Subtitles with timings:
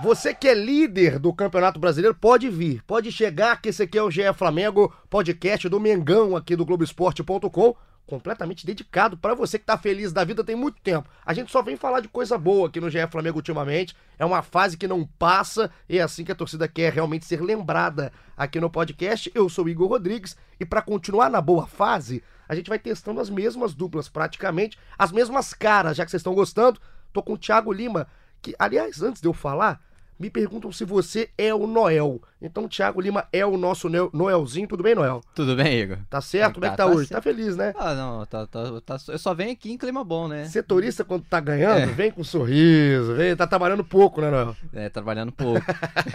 [0.00, 4.02] Você que é líder do Campeonato Brasileiro, pode vir, pode chegar, que esse aqui é
[4.02, 7.74] o GE Flamengo, podcast do Mengão aqui do Globoesporte.com,
[8.06, 11.10] completamente dedicado para você que tá feliz da vida tem muito tempo.
[11.26, 14.40] A gente só vem falar de coisa boa aqui no GE Flamengo ultimamente, é uma
[14.40, 18.60] fase que não passa e é assim que a torcida quer realmente ser lembrada aqui
[18.60, 19.28] no podcast.
[19.34, 23.28] Eu sou Igor Rodrigues e para continuar na boa fase, a gente vai testando as
[23.28, 26.80] mesmas duplas praticamente, as mesmas caras, já que vocês estão gostando.
[27.12, 28.06] Tô com o Thiago Lima,
[28.40, 29.87] que aliás, antes de eu falar,
[30.18, 32.20] me perguntam se você é o Noel.
[32.40, 34.66] Então o Thiago Lima é o nosso Noelzinho.
[34.66, 35.20] Tudo bem, Noel?
[35.34, 35.98] Tudo bem, Igor.
[36.10, 36.54] Tá certo?
[36.54, 37.10] Como é que tá, tá hoje?
[37.10, 37.72] Tá feliz, né?
[37.78, 40.46] Ah, não, tá, tá, tá, eu só venho aqui em clima bom, né?
[40.46, 41.86] Setorista, quando tá ganhando, é.
[41.86, 44.56] vem com um sorriso, vem, tá trabalhando pouco, né, Noel?
[44.72, 45.64] É, trabalhando pouco.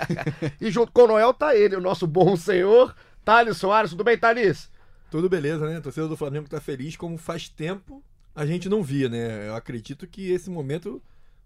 [0.60, 3.92] e junto com o Noel tá ele, o nosso bom senhor, Thales Soares.
[3.92, 4.70] Tudo bem, Thales?
[5.10, 5.78] Tudo beleza, né?
[5.78, 8.04] A torcida do Flamengo tá feliz, como faz tempo
[8.36, 9.48] a gente não via, né?
[9.48, 11.02] Eu acredito que esse momento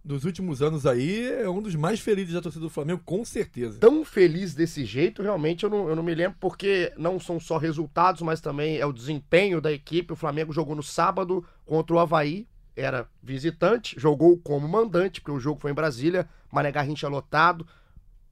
[0.07, 3.77] dos últimos anos aí é um dos mais felizes da torcida do Flamengo, com certeza.
[3.77, 7.57] Tão feliz desse jeito, realmente eu não, eu não me lembro, porque não são só
[7.57, 10.13] resultados, mas também é o desempenho da equipe.
[10.13, 15.39] O Flamengo jogou no sábado contra o Havaí, era visitante, jogou como mandante, porque o
[15.39, 17.67] jogo foi em Brasília, Mané Garrincha lotado,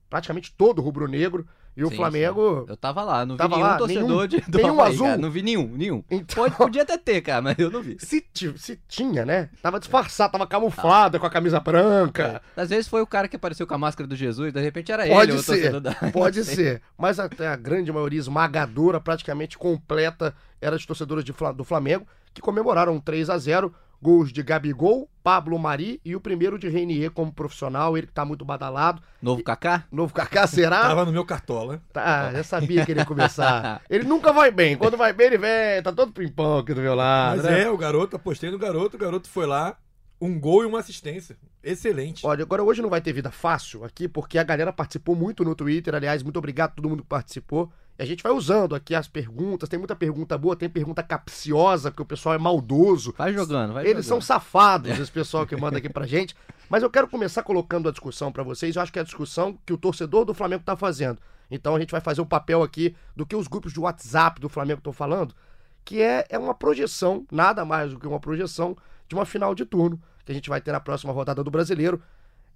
[0.09, 1.45] praticamente todo rubro-negro.
[1.75, 2.61] E o sim, Flamengo.
[2.61, 2.65] Sim.
[2.69, 5.07] Eu tava lá, não vi tava nenhum lá, torcedor nenhum, de, do nenhum azul.
[5.07, 6.03] Cara, não vi nenhum, nenhum.
[6.09, 6.43] Então...
[6.43, 7.97] Pode, podia até ter, cara, mas eu não vi.
[7.99, 9.49] Se, se tinha, né?
[9.61, 11.19] Tava disfarçado, tava camuflado ah.
[11.19, 12.41] com a camisa branca.
[12.55, 12.61] É.
[12.61, 15.05] Às vezes foi o cara que apareceu com a máscara do Jesus, de repente era
[15.05, 15.93] pode ele, ser, o da...
[16.13, 16.81] Pode ser.
[16.97, 22.41] Mas até a grande maioria esmagadora, praticamente completa, era de torcedores de, do Flamengo, que
[22.41, 23.73] comemoraram 3 a 0
[24.05, 28.23] Gols de Gabigol, Pablo Mari e o primeiro de Reinier como profissional, ele que tá
[28.23, 29.01] muito badalado.
[29.19, 29.85] Novo Kaká?
[29.91, 30.81] Novo Kaká será?
[30.81, 31.81] Tava no meu cartola.
[31.91, 33.81] Tá, já sabia que ele ia começar.
[33.89, 34.77] ele nunca vai bem.
[34.77, 37.37] Quando vai bem, ele vem, tá todo pimpão aqui do meu lado.
[37.37, 37.63] Mas né?
[37.63, 39.75] é, o garoto, apostei no garoto, o garoto foi lá,
[40.21, 41.35] um gol e uma assistência.
[41.63, 42.23] Excelente.
[42.27, 45.55] Olha, agora hoje não vai ter vida fácil aqui, porque a galera participou muito no
[45.55, 45.95] Twitter.
[45.95, 47.71] Aliás, muito obrigado a todo mundo que participou.
[47.97, 49.69] E a gente vai usando aqui as perguntas.
[49.69, 53.13] Tem muita pergunta boa, tem pergunta capciosa, porque o pessoal é maldoso.
[53.17, 54.21] Vai jogando, vai Eles jogando.
[54.21, 56.35] são safados, esse pessoal que manda aqui pra gente.
[56.69, 58.75] Mas eu quero começar colocando a discussão para vocês.
[58.75, 61.19] Eu acho que é a discussão que o torcedor do Flamengo tá fazendo.
[61.49, 64.41] Então a gente vai fazer o um papel aqui do que os grupos de WhatsApp
[64.41, 65.33] do Flamengo estão falando,
[65.83, 68.75] que é, é uma projeção, nada mais do que uma projeção
[69.07, 72.01] de uma final de turno, que a gente vai ter na próxima rodada do Brasileiro.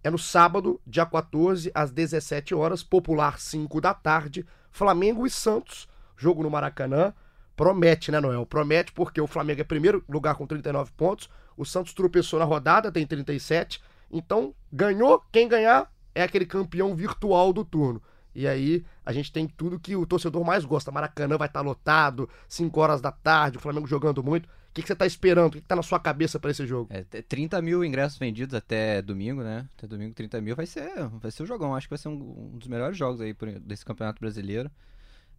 [0.03, 4.45] É no sábado, dia 14, às 17 horas, popular 5 da tarde.
[4.71, 5.87] Flamengo e Santos,
[6.17, 7.13] jogo no Maracanã.
[7.55, 8.45] Promete, né, Noel?
[8.45, 12.91] Promete porque o Flamengo é primeiro lugar com 39 pontos, o Santos tropeçou na rodada,
[12.91, 13.81] tem 37.
[14.09, 18.01] Então, ganhou, quem ganhar é aquele campeão virtual do turno.
[18.33, 20.91] E aí a gente tem tudo que o torcedor mais gosta.
[20.91, 24.47] Maracanã vai estar tá lotado, 5 horas da tarde, o Flamengo jogando muito.
[24.69, 25.47] O que, que você está esperando?
[25.47, 26.89] O que, está na sua cabeça para esse jogo?
[26.91, 29.67] É, 30 mil ingressos vendidos até domingo, né?
[29.75, 31.75] Até domingo 30 mil vai ser, vai ser o jogão.
[31.75, 34.69] Acho que vai ser um, um dos melhores jogos aí desse campeonato brasileiro.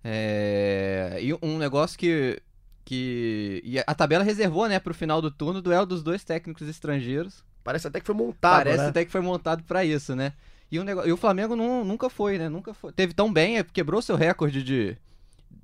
[0.02, 1.18] É...
[1.22, 2.42] E um negócio que,
[2.84, 6.24] que e a tabela reservou, né, para o final do turno, o duelo dos dois
[6.24, 7.44] técnicos estrangeiros.
[7.62, 8.88] Parece até que foi montado, Parece né?
[8.88, 10.32] até que foi montado para isso, né?
[10.72, 12.48] E o, negócio, e o Flamengo não, nunca foi, né?
[12.48, 12.92] Nunca foi.
[12.92, 14.96] Teve tão bem, é, quebrou seu recorde de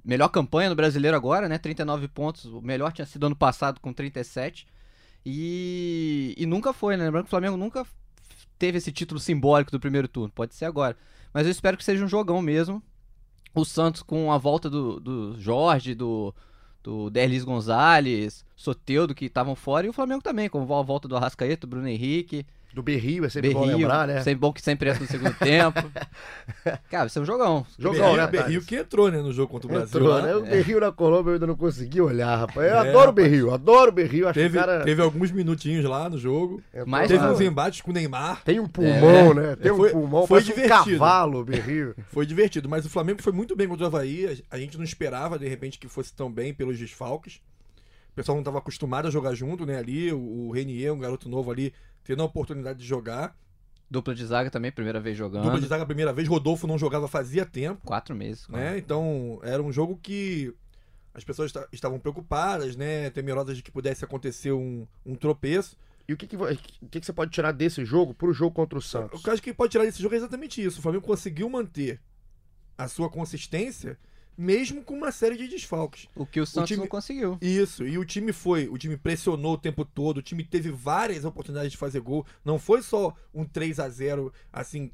[0.07, 1.59] melhor campanha no brasileiro agora, né?
[1.59, 2.45] 39 pontos.
[2.45, 4.67] O melhor tinha sido ano passado com 37.
[5.25, 7.05] E, e nunca foi, né?
[7.05, 7.85] Lembrando que o Flamengo nunca
[8.57, 10.31] teve esse título simbólico do primeiro turno.
[10.33, 10.97] Pode ser agora.
[11.35, 12.81] Mas eu espero que seja um jogão mesmo.
[13.53, 16.33] O Santos com a volta do, do Jorge, do,
[16.83, 19.87] do Derlis Gonzalez, Soteudo, que estavam fora.
[19.87, 23.55] E o Flamengo também, com a volta do Arrascaeta, Bruno Henrique do Berrio, é sempre
[23.55, 24.23] Berrio, bom lembrar, né?
[24.23, 25.91] Sempre bom que sempre entra no segundo tempo.
[26.91, 27.67] Cara, vai ser um jogão.
[27.79, 28.27] Jogão, Berrio, né?
[28.27, 29.99] Berrio que entrou, né, no jogo contra o Brasil.
[29.99, 30.37] Entrou, né?
[30.37, 32.69] O Berrio na Colômbia eu ainda não consegui olhar, rapaz.
[32.69, 34.29] Eu é, adoro o Berrio, adoro o Berrio.
[34.29, 34.85] Acho teve, cara...
[34.85, 36.63] teve alguns minutinhos lá no jogo.
[36.87, 38.45] Mas, teve uns embates com o Neymar.
[38.45, 39.35] Tem um pulmão, é.
[39.35, 39.57] né?
[39.57, 40.97] Tem um foi, pulmão, foi divertido.
[40.97, 41.95] um cavalo, Berrio.
[42.13, 44.45] foi divertido, mas o Flamengo foi muito bem contra o Havaí.
[44.51, 47.41] A gente não esperava, de repente, que fosse tão bem pelos desfalques.
[48.11, 49.79] O pessoal não estava acostumado a jogar junto, né?
[49.79, 51.73] Ali, o, o Renier, um garoto novo ali,
[52.07, 53.37] tendo a oportunidade de jogar.
[53.91, 55.45] Dupla de zaga também, primeira vez jogando.
[55.45, 56.29] Dupla de zaga, primeira vez.
[56.29, 57.81] Rodolfo não jogava fazia tempo.
[57.85, 58.49] Quatro meses.
[58.49, 58.79] Né?
[58.79, 60.55] Então, era um jogo que
[61.13, 63.11] as pessoas estavam preocupadas, né?
[63.11, 65.77] Temerosas de que pudesse acontecer um, um tropeço.
[66.09, 68.83] E o que, que, que, que você pode tirar desse jogo pro jogo contra o
[68.83, 69.19] Santos?
[69.19, 70.79] O que eu acho que pode tirar desse jogo é exatamente isso.
[70.79, 72.01] O Flamengo conseguiu manter
[72.79, 73.99] a sua consistência
[74.37, 76.09] mesmo com uma série de desfalques.
[76.15, 77.39] O que o Santos time- não conseguiu.
[77.41, 81.25] Isso, e o time foi, o time pressionou o tempo todo, o time teve várias
[81.25, 82.27] oportunidades de fazer gol.
[82.45, 84.91] Não foi só um 3 a 0 assim,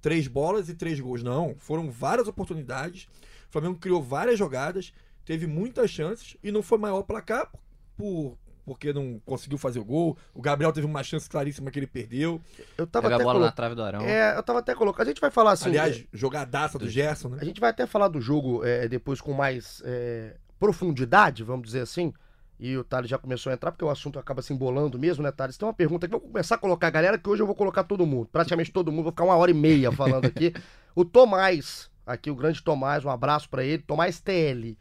[0.00, 1.54] três bolas e três gols, não.
[1.58, 3.04] Foram várias oportunidades.
[3.48, 4.92] O Flamengo criou várias jogadas,
[5.24, 7.50] teve muitas chances e não foi maior placar
[7.96, 10.16] por porque não conseguiu fazer o gol.
[10.34, 12.40] O Gabriel teve uma chance claríssima que ele perdeu.
[12.78, 14.02] Eu tava Pega a até bola colo- na trave do Arão.
[14.02, 15.06] É, eu tava até colocando.
[15.06, 15.68] A gente vai falar assim.
[15.68, 17.38] Aliás, jogadaça do Gerson, né?
[17.40, 21.80] A gente vai até falar do jogo é, depois com mais é, profundidade, vamos dizer
[21.80, 22.12] assim.
[22.58, 25.32] E o Thales já começou a entrar, porque o assunto acaba se embolando mesmo, né,
[25.32, 25.56] Thales?
[25.58, 27.56] Tem uma pergunta que eu vou começar a colocar a galera, que hoje eu vou
[27.56, 28.28] colocar todo mundo.
[28.30, 30.54] Praticamente todo mundo, vou ficar uma hora e meia falando aqui.
[30.94, 33.82] o Tomás, aqui o grande Tomás, um abraço pra ele.
[33.82, 34.76] Tomás TL.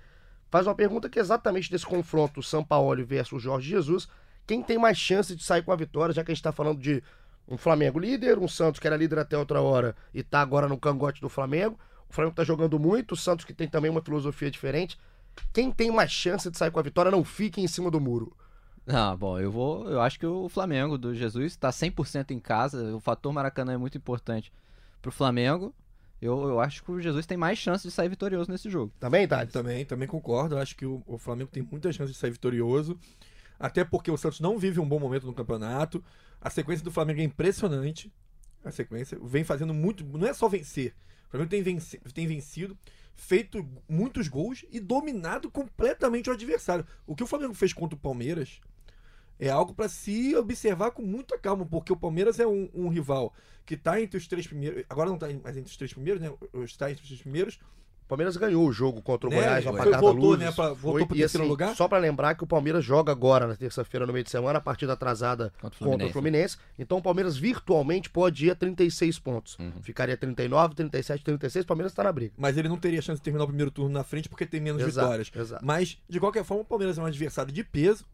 [0.51, 4.09] Faz uma pergunta que é exatamente desse confronto São Paulo versus Jorge Jesus.
[4.45, 6.77] Quem tem mais chance de sair com a vitória, já que a gente tá falando
[6.77, 7.01] de
[7.47, 10.77] um Flamengo líder, um Santos que era líder até outra hora e tá agora no
[10.77, 11.79] cangote do Flamengo.
[12.09, 14.99] O Flamengo tá jogando muito, o Santos que tem também uma filosofia diferente.
[15.53, 18.35] Quem tem mais chance de sair com a vitória não fique em cima do muro.
[18.85, 19.89] Ah, bom, eu vou.
[19.89, 22.93] Eu acho que o Flamengo do Jesus tá 100% em casa.
[22.93, 24.51] O fator Maracanã é muito importante
[25.01, 25.73] pro Flamengo.
[26.21, 28.93] Eu, eu acho que o Jesus tem mais chance de sair vitorioso nesse jogo.
[28.99, 29.51] Também, Thales?
[29.51, 30.57] Também, também concordo.
[30.57, 32.97] Acho que o, o Flamengo tem muita chance de sair vitorioso.
[33.59, 36.03] Até porque o Santos não vive um bom momento no campeonato.
[36.39, 38.11] A sequência do Flamengo é impressionante.
[38.63, 40.03] A sequência vem fazendo muito.
[40.05, 40.93] Não é só vencer.
[41.27, 42.77] O Flamengo tem, venci- tem vencido,
[43.15, 46.85] feito muitos gols e dominado completamente o adversário.
[47.07, 48.59] O que o Flamengo fez contra o Palmeiras
[49.41, 53.33] é algo para se observar com muita calma, porque o Palmeiras é um, um rival
[53.65, 54.83] que tá entre os três primeiros.
[54.89, 56.31] Agora não tá mais entre os três primeiros, né?
[56.63, 57.59] Está entre os três primeiros.
[58.03, 59.37] O Palmeiras ganhou o jogo contra o Né?
[59.37, 60.39] Goiás, Foi- apagada voltou, luzes.
[60.45, 61.75] né, pra- voltou Foi- pro e, terceiro assim, lugar?
[61.77, 64.61] Só pra lembrar que o Palmeiras joga agora, na terça-feira, no meio de semana, a
[64.61, 66.11] partida atrasada Contra o contra o Fluminense.
[66.13, 66.57] Fluminense.
[66.77, 69.57] Então o Palmeiras virtualmente pode ir a 36 pontos.
[69.57, 69.71] Uhum.
[69.81, 72.33] Ficaria 39, 37, 36, o Palmeiras tá na briga.
[72.37, 74.81] Mas ele não teria chance de terminar o primeiro turno na frente porque tem menos
[74.81, 75.31] Exato, vitórias.
[75.33, 75.65] exato.
[75.65, 78.05] Mas, de qualquer forma, o Palmeiras é um adversário de peso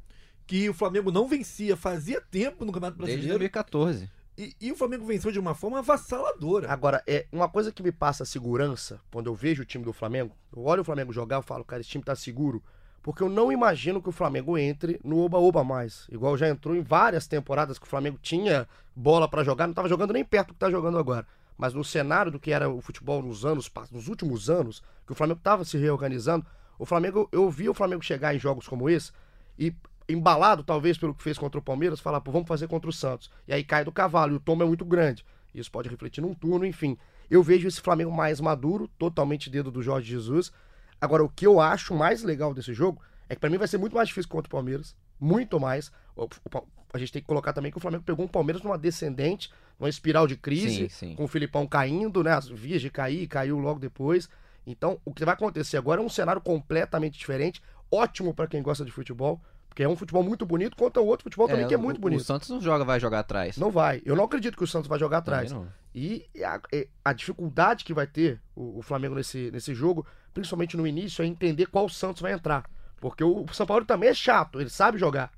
[0.47, 3.39] que o Flamengo não vencia fazia tempo no Campeonato Desde Brasileiro.
[3.39, 4.09] 2014.
[4.37, 6.71] E, e o Flamengo venceu de uma forma avassaladora.
[6.71, 10.35] Agora, é uma coisa que me passa segurança quando eu vejo o time do Flamengo,
[10.55, 12.63] eu olho o Flamengo jogar, eu falo, cara, esse time tá seguro.
[13.01, 16.07] Porque eu não imagino que o Flamengo entre no oba-oba mais.
[16.11, 19.89] Igual já entrou em várias temporadas que o Flamengo tinha bola pra jogar, não tava
[19.89, 21.25] jogando nem perto do que tá jogando agora.
[21.57, 25.15] Mas no cenário do que era o futebol nos anos, nos últimos anos, que o
[25.15, 26.45] Flamengo tava se reorganizando,
[26.77, 29.11] o Flamengo, eu vi o Flamengo chegar em jogos como esse
[29.57, 29.73] e
[30.07, 33.29] embalado talvez pelo que fez contra o Palmeiras, falar, pô, vamos fazer contra o Santos.
[33.47, 35.25] E aí cai do cavalo, e o tom é muito grande.
[35.53, 36.97] Isso pode refletir num turno, enfim.
[37.29, 40.51] Eu vejo esse Flamengo mais maduro, totalmente dedo do Jorge Jesus.
[40.99, 43.77] Agora, o que eu acho mais legal desse jogo é que pra mim vai ser
[43.77, 44.95] muito mais difícil contra o Palmeiras.
[45.19, 45.91] Muito mais.
[46.15, 48.77] O- o- a gente tem que colocar também que o Flamengo pegou um Palmeiras numa
[48.77, 51.15] descendente, numa espiral de crise, Sim, sim.
[51.15, 52.31] com o Filipão caindo, né?
[52.31, 54.29] As vias de cair, caiu logo depois.
[54.65, 57.61] Então, o que vai acontecer agora é um cenário completamente diferente.
[57.91, 59.41] Ótimo pra quem gosta de futebol,
[59.77, 61.97] porque é um futebol muito bonito contra o outro futebol também que é o- muito
[61.97, 62.23] O bonito.
[62.23, 63.57] Santos não joga, vai jogar atrás.
[63.57, 64.01] Não vai.
[64.03, 65.51] Eu não acredito que o Santos vai jogar atrás.
[65.93, 66.59] E a,
[67.05, 70.03] a dificuldade que vai ter o, o Flamengo nesse, nesse jogo,
[70.33, 72.67] principalmente no início, é entender qual Santos vai entrar.
[72.99, 75.31] Porque o São Paulo também é chato, ele sabe jogar.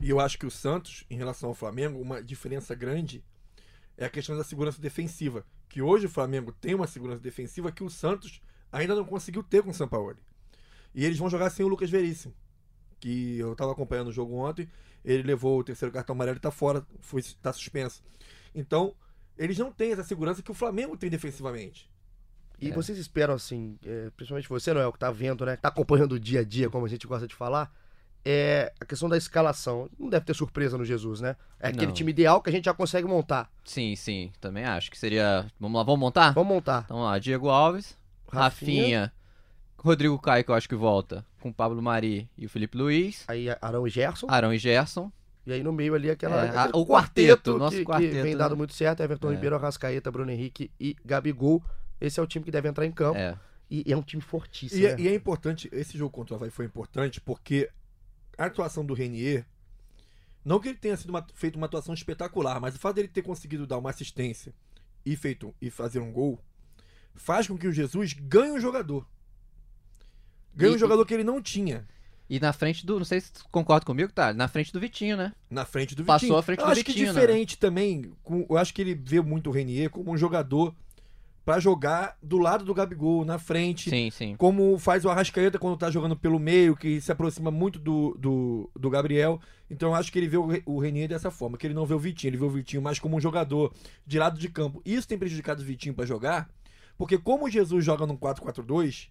[0.00, 3.22] E eu acho que o Santos, em relação ao Flamengo, uma diferença grande
[3.96, 5.44] é a questão da segurança defensiva.
[5.68, 8.40] Que hoje o Flamengo tem uma segurança defensiva que o Santos
[8.72, 10.18] ainda não conseguiu ter com o Sampaoli.
[10.92, 12.34] E eles vão jogar sem o Lucas Veríssimo.
[13.00, 14.68] Que eu estava acompanhando o jogo ontem,
[15.04, 18.02] ele levou o terceiro cartão amarelo e tá fora, foi, tá suspenso.
[18.54, 18.94] Então,
[19.38, 21.90] eles não têm essa segurança que o Flamengo tem defensivamente.
[22.60, 22.72] E É.
[22.72, 25.56] vocês esperam, assim, é, principalmente você, Noel, que tá vendo, né?
[25.56, 27.72] Que tá acompanhando o dia a dia, como a gente gosta de falar.
[28.22, 29.88] É a questão da escalação.
[29.98, 31.36] Não deve ter surpresa no Jesus, né?
[31.58, 31.94] É aquele Não.
[31.94, 33.50] time ideal que a gente já consegue montar.
[33.64, 35.46] Sim, sim, também acho que seria.
[35.58, 36.32] Vamos lá, vamos montar?
[36.34, 36.82] Vamos montar.
[36.84, 37.96] Então lá, Diego Alves,
[38.28, 38.42] Rafinha.
[38.82, 39.12] Rafinha,
[39.82, 43.46] Rodrigo Caio, que eu acho que volta, com Pablo Mari e o Felipe Luiz, Aí
[43.62, 44.26] Arão e Gerson.
[44.28, 45.10] Arão e Gerson.
[45.46, 48.32] E aí no meio ali aquela, É, a- o quarteto, nosso que, quarteto, que vem
[48.32, 48.38] né?
[48.38, 49.02] dado muito certo.
[49.02, 49.34] Everton É.
[49.34, 51.62] Ribeiro, Arrascaeta, Bruno Henrique e Gabigol.
[52.00, 53.18] Esse é o time que deve entrar em campo.
[53.18, 53.36] É,
[53.70, 54.80] E, e é um time fortíssimo.
[54.82, 55.02] E, é- né?
[55.02, 57.70] e é importante, esse jogo contra o Havaí foi importante porque
[58.36, 59.46] a atuação do Renier,
[60.44, 63.22] não que ele tenha sido uma- feito uma atuação espetacular, mas o fato dele ter
[63.22, 64.52] conseguido dar uma assistência
[65.06, 66.38] e feito e fazer um gol,
[67.14, 69.06] faz com que o Jesus ganhe um jogador.
[70.54, 71.86] Ganhe E- um jogador que ele não tinha
[72.28, 72.98] E na frente do.
[72.98, 74.32] Não sei se tu concorda comigo, tá?
[74.32, 75.32] Na frente do Vitinho, né?
[75.50, 76.38] na frente do Passou Vitinho.
[76.38, 77.12] à frente eu do acho Vitinho, que né?
[77.20, 80.74] diferente também, com- eu acho que ele vê muito o Renier como um jogador
[81.44, 83.90] pra jogar do lado do Gabigol, na frente.
[83.90, 84.36] Sim, sim.
[84.36, 88.70] como faz o Arrascaeta quando tá jogando pelo meio, que se aproxima muito do, do,
[88.78, 89.40] do Gabriel.
[89.68, 91.94] Então eu acho que ele vê o, o Renier dessa forma, que ele não vê
[91.94, 93.72] o Vitinho, ele vê o Vitinho mais como um jogador
[94.06, 94.80] de lado de campo.
[94.84, 96.48] Isso tem prejudicado o Vitinho pra jogar,
[96.96, 99.08] porque como o Jesus joga num 4-4-2,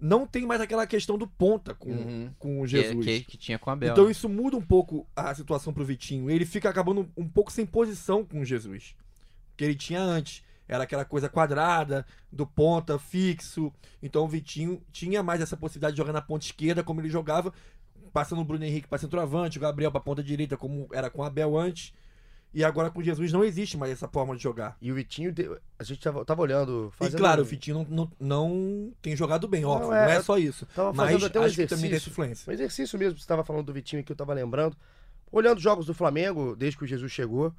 [0.00, 2.30] não tem mais aquela questão do ponta com, Uhum.
[2.38, 3.04] com o Que, Jesus.
[3.04, 3.92] que, que tinha com a Bel.
[3.92, 4.10] Então né?
[4.10, 6.30] isso muda um pouco a situação pro Vitinho.
[6.30, 8.94] Ele fica acabando um pouco sem posição com o Jesus.
[9.56, 10.42] Que ele tinha antes.
[10.68, 13.72] Era aquela coisa quadrada, do ponta, fixo.
[14.02, 17.52] Então o Vitinho tinha mais essa possibilidade de jogar na ponta esquerda, como ele jogava,
[18.12, 21.24] passando o Bruno Henrique para centroavante, o Gabriel para ponta direita, como era com o
[21.24, 21.92] Abel antes.
[22.52, 24.76] E agora com Jesus não existe mais essa forma de jogar.
[24.80, 25.34] E o Vitinho,
[25.78, 26.92] a gente tava, tava olhando.
[27.00, 29.88] E claro, o Vitinho não, não, não tem jogado bem, óbvio.
[29.88, 30.66] Não é, é, só isso.
[30.74, 32.10] Tava Mas fazendo até um acho que também tem exercício.
[32.10, 32.50] influência.
[32.50, 34.76] Um exercício mesmo, você estava falando do Vitinho que eu estava lembrando.
[35.30, 37.52] Olhando os jogos do Flamengo, desde que o Jesus chegou,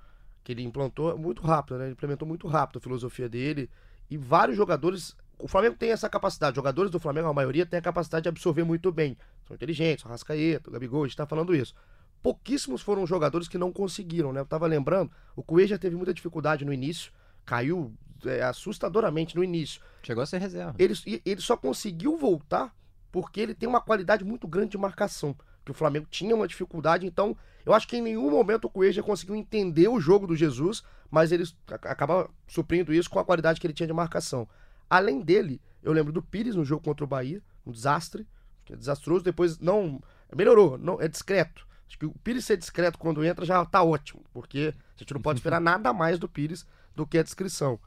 [0.43, 1.85] que ele implantou muito rápido, né?
[1.85, 3.69] Ele implementou muito rápido a filosofia dele.
[4.09, 5.15] E vários jogadores.
[5.37, 6.55] O Flamengo tem essa capacidade.
[6.55, 9.15] Jogadores do Flamengo, a maioria, tem a capacidade de absorver muito bem.
[9.47, 11.75] São inteligentes, o Rascaeta, o Gabigol, a gente tá falando isso.
[12.21, 14.41] Pouquíssimos foram os jogadores que não conseguiram, né?
[14.41, 17.11] Eu tava lembrando, o Cueja teve muita dificuldade no início,
[17.45, 17.93] caiu
[18.25, 19.81] é, assustadoramente no início.
[20.03, 20.75] Chegou a ser reserva.
[20.77, 20.93] Ele,
[21.25, 22.75] ele só conseguiu voltar
[23.11, 25.35] porque ele tem uma qualidade muito grande de marcação.
[25.63, 27.35] Que o Flamengo tinha uma dificuldade, então
[27.65, 31.31] eu acho que em nenhum momento o Cueja conseguiu entender o jogo do Jesus, mas
[31.31, 34.47] ele ac- acaba suprindo isso com a qualidade que ele tinha de marcação.
[34.89, 38.27] Além dele, eu lembro do Pires no jogo contra o Bahia, um desastre,
[38.65, 40.01] que é desastroso, depois não.
[40.35, 41.67] Melhorou, não é discreto.
[41.89, 45.21] Acho que o Pires ser discreto quando entra já tá ótimo, porque a gente não
[45.21, 46.65] pode esperar nada mais do Pires
[46.95, 47.79] do que a descrição.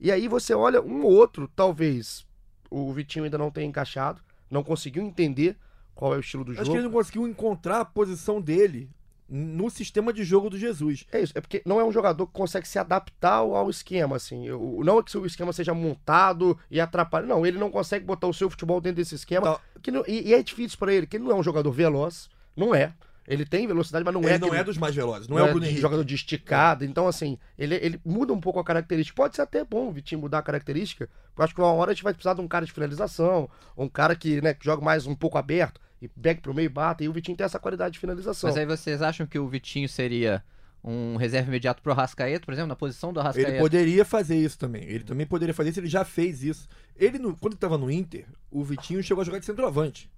[0.00, 2.24] E aí você olha um ou outro, talvez
[2.70, 5.56] o Vitinho ainda não tenha encaixado, não conseguiu entender
[5.94, 6.70] qual é o estilo do Acho jogo.
[6.70, 8.88] que ele não conseguiu encontrar a posição dele
[9.28, 11.04] no sistema de jogo do Jesus.
[11.12, 14.46] É isso, é porque não é um jogador que consegue se adaptar ao, esquema, assim.
[14.46, 17.26] Eu- não é que o esquema seja montado e atrapalhe.
[17.26, 19.56] Não, ele não consegue botar o seu futebol dentro desse esquema.
[19.56, 19.60] Tá.
[19.92, 22.30] Não- e, e é difícil pra ele, que ele não é um jogador veloz.
[22.56, 22.94] Não é.
[23.30, 24.38] Ele tem velocidade, mas não ele é.
[24.38, 25.80] não aquele- é dos mais velozes, não, é o Bruno de Henrique.
[25.82, 26.84] jogador de esticada.
[26.84, 29.14] Então, assim, ele, ele muda um pouco a característica.
[29.14, 31.08] Pode ser até bom o Vitinho mudar a característica.
[31.36, 33.84] Eu acho que uma hora a gente vai precisar de um cara de finalização, ou
[33.84, 36.68] um cara que, né, que joga mais um pouco aberto e back pro meio e
[36.70, 37.04] bata.
[37.04, 38.48] E o Vitinho tem essa qualidade de finalização.
[38.48, 40.42] Mas aí vocês acham que o Vitinho seria
[40.82, 43.50] um reserva imediato pro Arrascaeta, por exemplo, na posição do Arrascaeta?
[43.50, 44.84] Ele poderia fazer isso também.
[44.84, 46.66] Ele também poderia fazer isso, ele já fez isso.
[46.96, 50.08] Ele, no- quando estava no Inter, o Vitinho chegou a jogar de centroavante.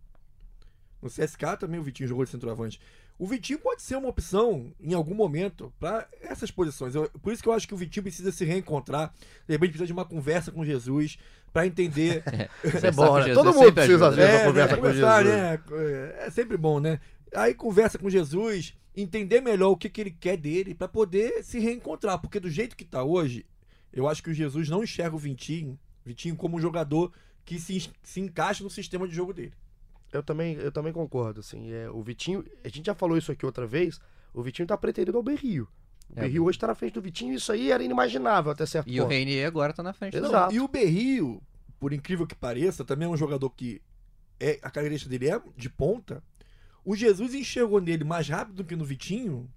[1.00, 2.80] No CSK também o Vitinho jogou de centroavante.
[3.18, 6.94] O Vitinho pode ser uma opção em algum momento para essas posições.
[6.94, 9.12] Eu- por isso que eu acho que o Vitinho precisa se reencontrar.
[9.46, 11.18] De repente precisa de uma conversa com Jesus
[11.52, 12.22] para entender.
[12.64, 13.24] Isso é com bom, né?
[13.24, 14.36] Jesus Todo mundo precisa, ajuda, né?
[14.36, 15.26] uma conversa com Jesus.
[15.26, 15.60] né?
[16.26, 17.00] É sempre bom, né?
[17.34, 21.58] Aí conversa com Jesus, entender melhor o que, que ele quer dele para poder se
[21.58, 22.18] reencontrar.
[22.18, 23.44] Porque do jeito que tá hoje,
[23.92, 27.12] eu acho que o Jesus não enxerga o Vitinho, Vitinho como um jogador
[27.44, 29.52] que se, se encaixa no sistema de jogo dele.
[30.12, 31.72] Eu também, eu também concordo, assim.
[31.72, 34.00] É, o Vitinho, a gente já falou isso aqui outra vez,
[34.34, 35.68] o Vitinho tá preterido ao Berrio.
[36.08, 36.22] O É.
[36.22, 39.04] Berrio hoje tá na frente do Vitinho, isso aí era inimaginável até certo E o
[39.04, 39.12] ponto.
[39.12, 40.52] Reinier agora tá na frente do Exato.
[40.54, 41.40] E o Berrio,
[41.78, 43.80] por incrível que pareça, também é um jogador que
[44.40, 46.22] é, a característica dele é de ponta.
[46.84, 49.48] O Jesus enxergou nele mais rápido do que no Vitinho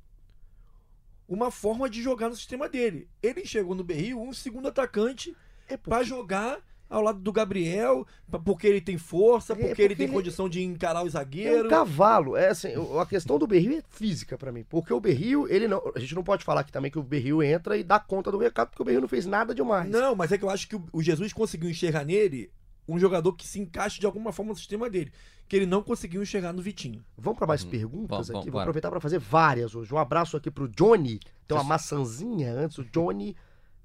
[1.28, 3.08] uma forma de jogar no sistema dele.
[3.22, 5.36] Ele enxergou no Berrio um segundo atacante
[5.68, 6.60] É porque- pra jogar
[6.94, 8.06] ao lado do Gabriel,
[8.46, 11.08] porque ele tem força, É, porque, porque ele tem ele- condição de encarar o É
[11.08, 11.70] um zagueiro.
[11.70, 12.38] cavalo.
[12.38, 12.70] É assim,
[13.00, 14.64] a questão do Berrio é física pra mim.
[14.70, 15.82] Porque o Berrio, ele não.
[15.96, 18.38] A gente não pode falar aqui também que o Berrio entra e dá conta do
[18.38, 19.90] recado, porque o Berrio não fez nada demais.
[19.90, 22.52] Não, mas é que eu acho que o, Jesus conseguiu enxergar nele
[22.88, 25.12] um jogador que se encaixe de alguma forma no sistema dele,
[25.48, 27.04] que ele não conseguiu enxergar no Vitinho.
[27.18, 27.70] Vamos pra mais Uhum.
[27.70, 28.34] perguntas Vamos, aqui.
[28.34, 28.64] vamos, Vou bora.
[28.66, 29.94] aproveitar pra fazer várias hoje.
[29.94, 31.20] Um abraço aqui pro Johnny.
[31.48, 33.36] Tem uma maçãzinha antes, o Johnny,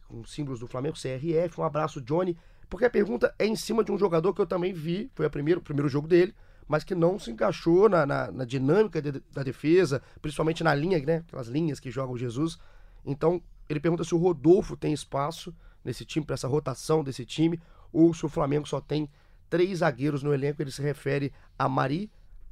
[0.08, 1.60] com símbolos do Flamengo, CRF.
[1.60, 2.36] Um abraço, Johnny.
[2.68, 5.30] Porque a pergunta é em cima de um jogador que eu também vi, foi a
[5.30, 6.34] primeiro, o primeiro jogo dele,
[6.66, 10.98] mas que não se encaixou na, na- na dinâmica de- da defesa, principalmente na linha,
[11.00, 11.24] né?
[11.26, 12.58] Aquelas linhas que joga o Jesus.
[13.06, 17.58] Então, ele pergunta se o Rodolfo tem espaço nesse time, para essa rotação desse time,
[17.90, 19.08] ou se o Flamengo só tem
[19.48, 20.60] três zagueiros no elenco.
[20.60, 22.10] Ele se refere a Mari,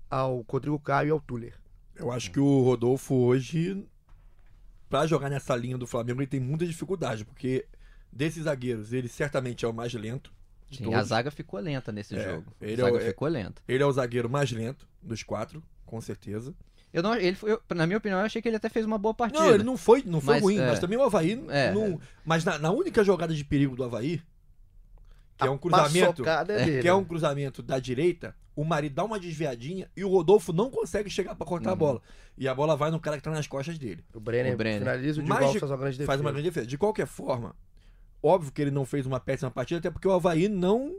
[0.08, 1.54] ao Rodrigo Caio e ao Tuller.
[1.94, 3.86] Eu acho que o Rodolfo hoje,
[4.88, 7.66] pra jogar nessa linha do Flamengo, ele tem muita dificuldade, porque
[8.12, 10.32] desses zagueiros, ele certamente é o mais lento
[10.68, 10.98] de Sim, todos.
[10.98, 12.52] a zaga ficou lenta nesse É, jogo.
[12.60, 13.62] ele a é zaga o- é- ficou lenta.
[13.68, 16.54] Ele é o zagueiro mais lento dos quatro, com certeza.
[16.92, 18.96] Eu não, ele foi, eu- na minha opinião, eu achei que ele até fez uma
[18.96, 19.40] boa partida.
[19.44, 20.66] Não, ele não foi, não foi Mas, ruim, é.
[20.66, 21.70] mas também o Havaí É.
[21.72, 22.00] não.
[22.24, 24.22] Mas na, na única jogada de perigo do Havaí,
[25.36, 26.26] que é um cruzamento.
[26.26, 26.82] É dele.
[26.82, 30.70] Que é um cruzamento da direita, o Mari dá uma desviadinha e o Rodolfo não
[30.70, 31.78] consegue chegar pra cortar a Uhum.
[31.78, 32.02] bola.
[32.38, 34.02] E a bola vai no cara que tá nas costas dele.
[34.14, 34.78] O Brenner, O Brenner.
[34.80, 36.06] finaliza, o Mas Dival de- faz uma grande defesa.
[36.06, 36.66] Faz uma grande defesa.
[36.66, 37.54] De qualquer forma,
[38.26, 40.98] óbvio que ele não fez uma péssima partida, até porque o Havaí não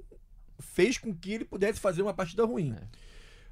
[0.59, 2.73] fez com que ele pudesse fazer uma partida ruim.
[2.73, 2.87] É.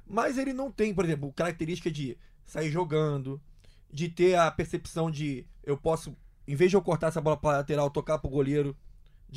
[0.06, 3.40] Mas ele não tem, por exemplo, característica de sair jogando,
[3.90, 6.16] de ter a percepção de eu posso,
[6.46, 8.76] em vez de eu cortar essa bola para lateral, tocar pro goleiro.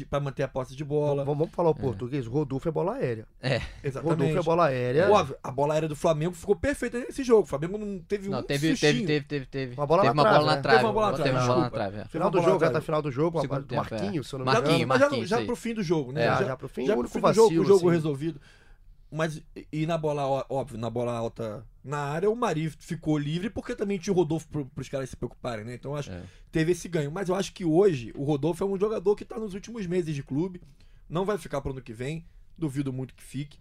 [0.10, 1.24] Pra manter a posse de bola.
[1.26, 2.26] Vamos, vamos falar o português?
[2.26, 3.28] Rodolfo é bola aérea.
[3.42, 3.62] É.
[3.84, 4.20] Exatamente.
[4.22, 5.10] Rodolfo é bola aérea.
[5.12, 7.44] Óbvio, a bola aérea do Flamengo ficou perfeita nesse jogo.
[7.44, 9.76] O Flamengo não teve Não, um teve, teve, teve, teve, teve.
[9.76, 10.56] Uma bola teve na uma trave, bola né?
[10.56, 10.78] na trave.
[10.78, 11.98] Teve uma bola na Teve trave, uma bola na trave.
[11.98, 12.06] é.
[12.06, 14.58] Final do jogo, reta final do jogo, Segundo tempo, Marquinhos, se eu não me Já,
[14.60, 14.88] Marquinhos, engano.
[14.90, 16.24] mas já, Marquinhos, já pro fim do jogo, né?
[16.24, 17.96] É, já, já pro fim, já o pro fim do jogo, o jogo assim.
[17.98, 18.42] resolvido.
[19.12, 19.42] Mas,
[19.72, 23.98] e- na bola, óbvio, na bola alta na área, o Mari ficou livre porque também
[23.98, 25.74] tinha o Rodolfo pro, pros caras se preocuparem, né?
[25.74, 26.22] Então, acho É.
[26.52, 27.12] teve esse ganho.
[27.12, 30.16] Mas eu acho que hoje o Rodolfo é um jogador que tá nos últimos meses
[30.16, 30.62] de clube.
[31.10, 32.26] Não vai ficar pro ano que vem.
[32.58, 33.58] Duvido muito que fique.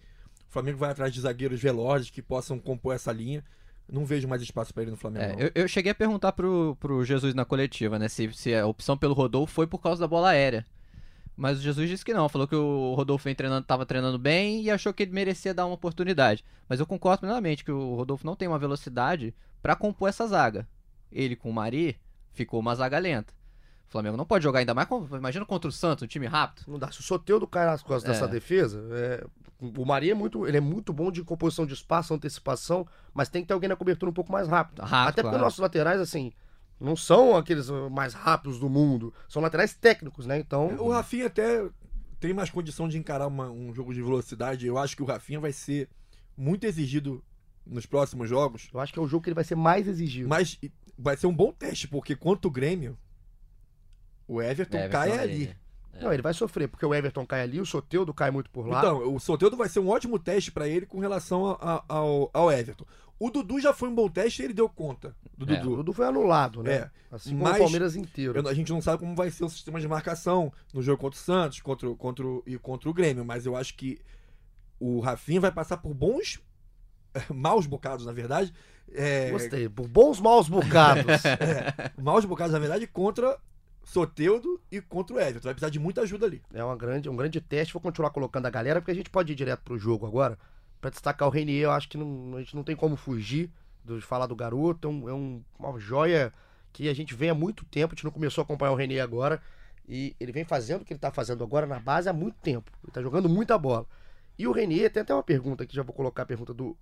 [0.49, 3.45] O Flamengo vai atrás de zagueiros velozes que possam compor essa linha.
[3.91, 5.41] Não vejo mais espaço pra ele no Flamengo.
[5.41, 8.09] É, eu, eu cheguei a perguntar pro, pro Jesus na coletiva, né?
[8.09, 10.67] Se, se a opção pelo Rodolfo foi por causa da bola aérea.
[11.39, 14.73] Mas o Jesus disse que não, falou que o Rodolfo treinando, tava treinando bem e
[14.73, 16.45] achou que ele merecia dar uma oportunidade.
[16.69, 20.67] Mas eu concordo plenamente que o Rodolfo não tem uma velocidade pra compor essa zaga.
[21.13, 21.97] Ele com o Mari
[22.33, 23.33] ficou uma zaga lenta.
[23.87, 24.89] O Flamengo não pode jogar ainda mais.
[25.13, 26.65] Imagina contra o Santos, um time rápido.
[26.67, 26.91] Não dá.
[26.91, 28.13] Se o Soteudo cai nas costas É.
[28.15, 29.25] dessa defesa, é,
[29.61, 33.43] o Maria é muito, ele é muito bom de composição de espaço, antecipação, mas tem
[33.43, 34.81] que ter alguém na cobertura um pouco mais rápido.
[34.83, 35.45] Rápido, Até porque claro.
[35.45, 36.33] nossos laterais, assim,
[36.81, 39.13] não são aqueles uh, mais rápidos do mundo.
[39.29, 40.39] São laterais técnicos, né?
[40.39, 40.69] Então.
[40.79, 41.69] O Rafinha até
[42.21, 44.67] tem mais condição de encarar uma- um jogo de velocidade.
[44.67, 45.89] Eu acho que o Rafinha vai ser
[46.37, 47.23] muito exigido
[47.67, 48.69] nos próximos jogos.
[48.73, 50.29] Eu acho que é o jogo que ele vai ser mais exigido.
[50.29, 50.59] Mas
[50.97, 52.97] vai ser um bom teste, porque quanto o Grêmio,
[54.27, 55.33] o Everton, Everton cai ali.
[55.47, 55.57] ali.
[56.01, 58.79] Não, ele vai sofrer, porque o Everton cai ali, o Soteudo cai muito por lá.
[58.79, 62.31] Então, o Soteldo vai ser um ótimo teste pra ele com relação a- a- ao,
[62.33, 62.85] ao Everton.
[63.21, 65.77] O Dudu já foi um bom teste e ele deu conta do É, o Dudu.
[65.77, 66.73] Dudu foi anulado, né?
[66.73, 68.39] É, Assim como mas o Palmeiras inteiro.
[68.39, 71.19] Eu- a gente não sabe como vai ser o sistema de marcação no jogo contra
[71.19, 73.99] o Santos contra, contra, e contra o Grêmio, mas eu acho que
[74.79, 76.41] o Rafinha vai passar por bons,
[77.35, 78.53] maus bocados, na verdade.
[78.93, 79.69] É, Gostei.
[79.69, 81.05] Por bons maus bocados.
[81.27, 83.37] é, maus bocados, na verdade, contra
[83.83, 85.41] Soteudo e contra o Everton.
[85.49, 86.41] Vai precisar de muita ajuda ali.
[86.53, 87.73] É uma grande, um grande teste.
[87.75, 90.39] Vou continuar colocando a galera, porque a gente pode ir direto pro jogo agora.
[90.81, 93.51] Pra destacar o Renier, eu acho que não- a gente não tem como fugir
[93.85, 94.87] de falar do garoto.
[94.87, 96.33] É, um- é um- uma joia
[96.73, 97.93] que a gente vem há muito tempo.
[97.93, 99.41] A gente não começou a acompanhar o Renier agora.
[99.89, 102.71] E ele vem fazendo o que ele tá fazendo agora na base há muito tempo.
[102.85, 103.87] Ele tá jogando muita bola.
[104.39, 106.77] E o Renier, tem até uma pergunta aqui, já vou colocar a pergunta do.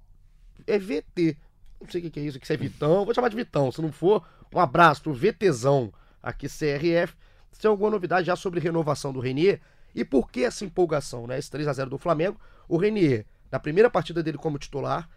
[0.66, 1.37] É VT.
[1.80, 3.04] Não sei o que é isso, que é Vitão.
[3.04, 3.70] Vou chamar de Vitão.
[3.70, 7.14] Se não for, um abraço pro VTzão aqui, CRF.
[7.52, 9.61] Se tem alguma novidade já sobre renovação do Renier
[9.94, 11.38] e por que essa empolgação, né?
[11.38, 12.38] Esse 3 a 0 do Flamengo.
[12.68, 15.09] O Renier, na primeira partida dele como titular,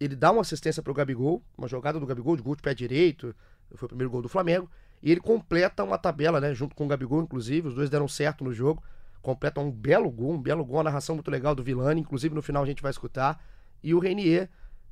[0.00, 3.34] ele dá uma assistência pro Gabigol, uma jogada do Gabigol de gol de pé direito,
[3.74, 4.70] foi o primeiro gol do Flamengo,
[5.02, 8.44] e ele completa uma tabela, né, junto com o Gabigol, inclusive, os dois deram certo
[8.44, 8.82] no jogo,
[9.20, 12.42] completa um belo gol, um belo gol, uma narração muito legal do Vilani, inclusive no
[12.42, 13.42] final a gente vai escutar,
[13.82, 14.48] e o Renier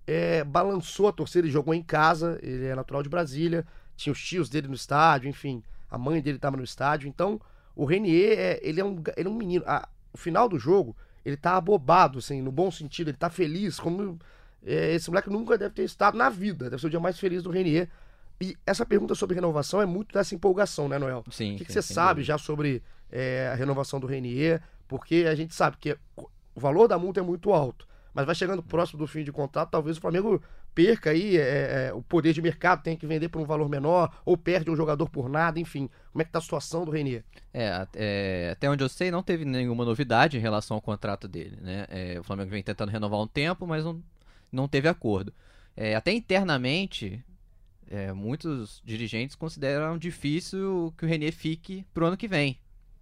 [0.07, 3.65] é, balançou a torcida, ele jogou em casa, ele é natural de Brasília,
[3.97, 7.41] tinha os tios dele no estádio, enfim, a mãe dele estava no estádio, então
[7.75, 10.97] o Renier, é, ele, é um, ele é um menino, a- o final do jogo,
[11.27, 14.17] ele tá abobado, assim, no bom sentido, ele tá feliz, como
[14.65, 17.43] é, esse moleque nunca deve ter estado na vida, deve ser o dia mais feliz
[17.43, 17.89] do Renier,
[18.41, 21.25] e essa pergunta sobre renovação é muito dessa empolgação, né, Noel?
[21.31, 22.27] Sim, O que, que sim, você sabe dúvida.
[22.27, 24.63] já sobre é, a renovação do Renier?
[24.87, 26.29] Porque a gente sabe que o
[26.61, 29.97] valor da multa é muito alto, mas vai chegando próximo do fim de contrato, talvez
[29.97, 30.41] o Flamengo
[30.77, 34.15] perca aí é, é, o poder de mercado, tem que vender por um valor menor,
[34.27, 35.89] ou perde um jogador por nada, enfim.
[36.13, 37.25] Como é que tá a situação do Renier?
[37.53, 41.57] É, é, até onde eu sei, não teve nenhuma novidade em relação ao contrato dele,
[41.63, 41.87] né?
[41.89, 44.03] É, o Flamengo vem tentando renovar um tempo, mas não,
[44.53, 45.33] não teve acordo.
[45.75, 47.25] É, até internamente,
[47.89, 52.59] é, muitos dirigentes consideram difícil que o Renier fique pro ano que vem.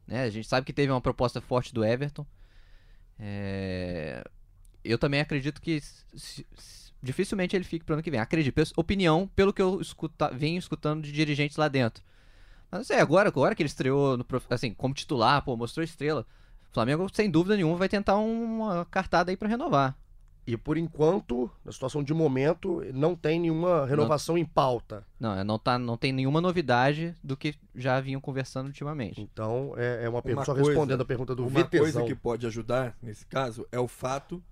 [0.07, 0.23] Né?
[0.23, 2.25] A gente sabe que teve uma proposta forte do Everton.
[3.19, 4.25] É,
[4.85, 8.19] eu também acredito que se- se- dificilmente ele fique pro ano que vem.
[8.21, 12.03] Acredito, opinião, pelo que eu escuta, venho escutando de dirigentes lá dentro.
[12.71, 15.85] Mas não sei, agora, agora que ele estreou no, prof- assim, como titular, pô, mostrou
[15.85, 16.27] estrela.
[16.71, 19.97] O Flamengo, sem dúvida nenhuma, vai tentar uma cartada aí pra renovar.
[20.47, 25.07] E por enquanto, na situação de momento, não tem nenhuma renovação em pauta.
[25.19, 29.19] Não, é, não, tá, não tem nenhuma novidade do que já vinham conversando ultimamente.
[29.23, 31.81] Então, é, é uma pergunta, só coisa- respondendo a pergunta do Uma VTzão.
[31.81, 34.43] coisa que pode ajudar nesse caso é o fato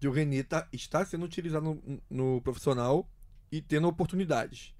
[0.00, 3.06] de o Renier tá- estar sendo utilizado no, no profissional
[3.52, 4.74] e tendo oportunidades.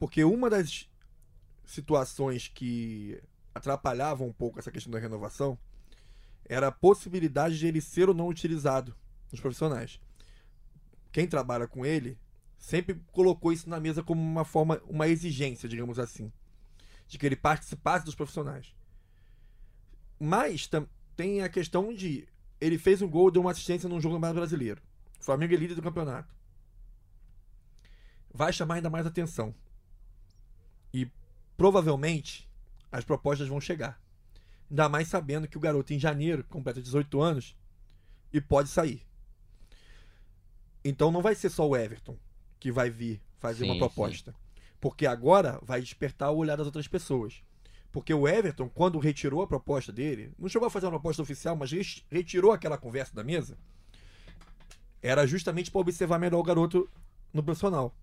[0.00, 0.90] Porque uma das
[1.64, 3.22] situações que
[3.54, 5.56] atrapalhavam um pouco essa questão da renovação
[6.44, 8.94] era a possibilidade de ele ser ou não utilizado
[9.30, 10.00] nos profissionais.
[11.12, 12.18] Quem trabalha com ele
[12.58, 16.32] sempre colocou isso na mesa como uma forma, uma exigência, digamos assim,
[17.06, 18.74] de que ele participasse dos profissionais.
[20.18, 20.68] Mas
[21.14, 22.26] tem a questão de
[22.62, 24.80] ele fez um gol, deu uma assistência num jogo mais brasileiro.
[25.20, 26.32] O Flamengo é líder do campeonato.
[28.32, 29.52] Vai chamar ainda mais atenção.
[30.94, 31.10] E
[31.56, 32.48] provavelmente
[32.92, 34.00] as propostas vão chegar.
[34.70, 37.56] Ainda mais sabendo que o garoto em janeiro completa 18 anos
[38.32, 39.04] e pode sair.
[40.84, 42.16] Então não vai ser só o Everton
[42.60, 44.32] que vai vir fazer Sim, uma proposta.
[44.80, 47.42] Porque agora vai despertar o olhar das outras pessoas.
[47.92, 51.54] Porque o Everton, quando retirou a proposta dele, não chegou a fazer uma proposta oficial,
[51.54, 51.70] mas
[52.10, 53.58] retirou aquela conversa da mesa,
[55.02, 56.88] era justamente para observar melhor o garoto
[57.32, 57.94] no profissional.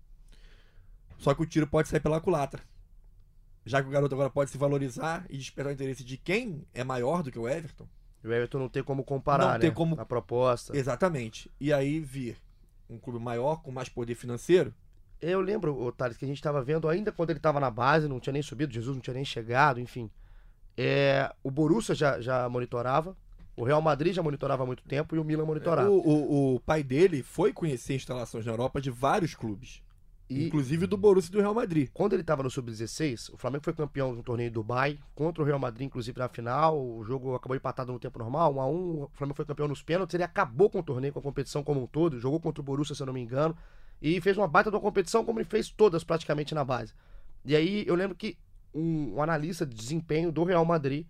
[1.18, 2.62] Só que o tiro pode sair pela culatra.
[3.64, 6.82] Já que o garoto agora pode se valorizar e despertar o interesse de quem é
[6.82, 7.86] maior do que o Everton.
[8.22, 9.74] E o Everton não tem como comparar, Não tem né?
[9.76, 10.76] como- A proposta.
[10.76, 11.50] Exatamente.
[11.60, 12.36] E aí vir
[12.88, 14.72] um clube maior, com mais poder financeiro,
[15.20, 18.18] Eu lembro, Thales, que a gente tava vendo ainda quando ele tava na base, não
[18.18, 20.10] tinha nem subido, Jesus não tinha nem chegado, enfim.
[20.76, 23.16] É, o Borussia já, já monitorava,
[23.56, 25.90] o Real Madrid já monitorava há muito tempo e o Milan monitorava.
[25.90, 29.82] o, o, o pai dele foi conhecer instalações na Europa de vários clubes.
[30.30, 31.90] E Inclusive do Borussia e do Real Madrid.
[31.92, 35.42] quando ele tava no Sub-16, o Flamengo foi campeão de um torneio em Dubai, contra
[35.42, 36.80] o Real Madrid, inclusive na final.
[36.80, 39.82] O jogo acabou empatado no tempo normal, 1 a 1 O Flamengo foi campeão nos
[39.82, 42.64] pênaltis, ele acabou com o torneio, com a competição como um todo, jogou contra o
[42.64, 43.56] Borussia, se eu não me engano,
[44.00, 46.94] e fez uma baita de uma competição como ele fez todas praticamente na base.
[47.44, 48.36] E aí eu lembro que
[48.74, 51.06] um, um analista de desempenho do Real Madrid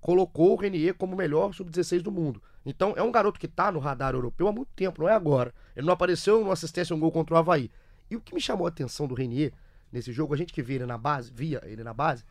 [0.00, 2.42] colocou o Renier como o melhor sub-16 do mundo.
[2.64, 5.54] Então é um garoto que tá no radar europeu há muito tempo, não é agora.
[5.76, 7.70] Ele não apareceu numa assistência um gol contra o Havaí.
[8.10, 9.52] E o que me chamou a atenção do Renier
[9.92, 12.24] nesse jogo, a gente que via ele na base, via ele na base,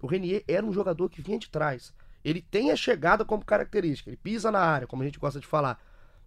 [0.00, 1.92] o Renier era um jogador que vinha de trás.
[2.24, 5.46] Ele tem a chegada como característica, ele pisa na área, como a gente gosta de
[5.46, 5.80] falar.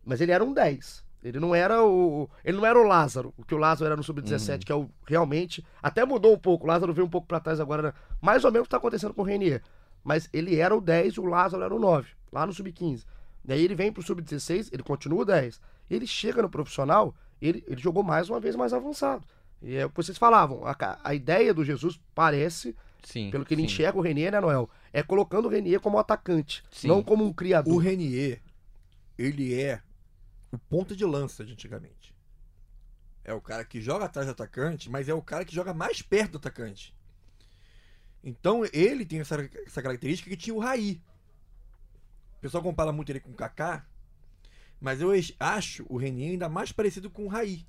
[0.06, 1.04] Mas ele era um 10.
[1.24, 2.30] Ele não era o.
[2.44, 4.90] Ele não era o Lázaro, o que o Lázaro era no Sub-17, que é o
[5.06, 5.66] realmente.
[5.84, 6.66] Até mudou um pouco.
[6.66, 7.82] O Lázaro veio um pouco pra trás agora.
[7.82, 7.94] né?
[8.22, 9.62] Mais ou menos o que tá acontecendo com o Renier.
[10.04, 13.06] Mas ele era o 10 e o Lázaro era o 9, lá no Sub-15.
[13.44, 15.60] Daí ele vem pro Sub-16, ele continua o 10.
[15.90, 19.26] Ele chega no profissional, ele, ele jogou mais uma vez mais avançado.
[19.62, 20.66] E é o que vocês falavam.
[20.66, 23.30] A, a ideia do Jesus parece, Sim.
[23.30, 23.66] pelo que ele sim.
[23.66, 24.70] enxerga o Renier, né, Noel?
[24.94, 26.88] É colocando o Renier como atacante, Sim.
[26.88, 27.74] não como um criador.
[27.74, 28.42] O Renier,
[29.18, 29.82] ele é
[30.52, 32.16] o ponta de lança de antigamente.
[33.24, 36.02] É o cara que joga atrás do atacante, mas é o cara que joga mais
[36.02, 36.96] perto do atacante.
[38.24, 41.02] Então ele tem essa, essa característica que tinha o Raí.
[42.38, 43.86] O pessoal compara muito ele com o Kaká,
[44.80, 47.66] mas eu acho o Renier ainda mais parecido com o Raí.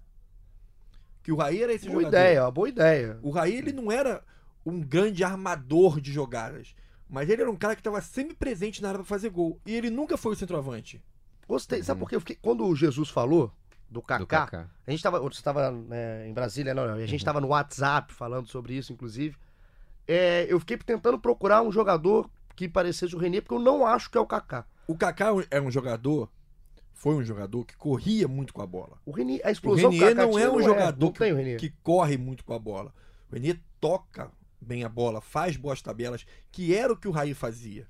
[1.22, 2.16] Que o Raí era esse Boa jogador.
[2.16, 3.18] ideia, uma boa ideia.
[3.22, 4.24] O Raí ele não era
[4.64, 6.74] um grande armador de jogadas,
[7.08, 9.60] mas ele era um cara que estava sempre presente na área para fazer gol.
[9.66, 11.02] E ele nunca foi o centroavante.
[11.50, 11.82] Gostei.
[11.82, 12.14] Sabe por quê?
[12.14, 13.52] Eu fiquei- quando o Jesus falou
[13.88, 14.70] do Do Kaká, Kaká.
[14.86, 15.74] a gente tava, você estava
[16.24, 19.36] em Brasília, não, não, e a gente estava no WhatsApp falando sobre isso, inclusive.
[20.06, 24.08] É, eu fiquei tentando procurar um jogador que parecesse o Renier, porque eu não acho
[24.10, 24.64] que é o Kaká.
[24.86, 26.30] O Kaká é um jogador,
[26.94, 28.96] foi um jogador que corria muito com a bola.
[29.04, 31.58] O Renier, a explosão que o Kaká não é um jogador não tem o Renier.
[31.58, 32.94] que corre muito com a bola.
[33.28, 37.34] O Renier toca bem a bola, faz boas tabelas, que era o que o Raí
[37.34, 37.88] fazia.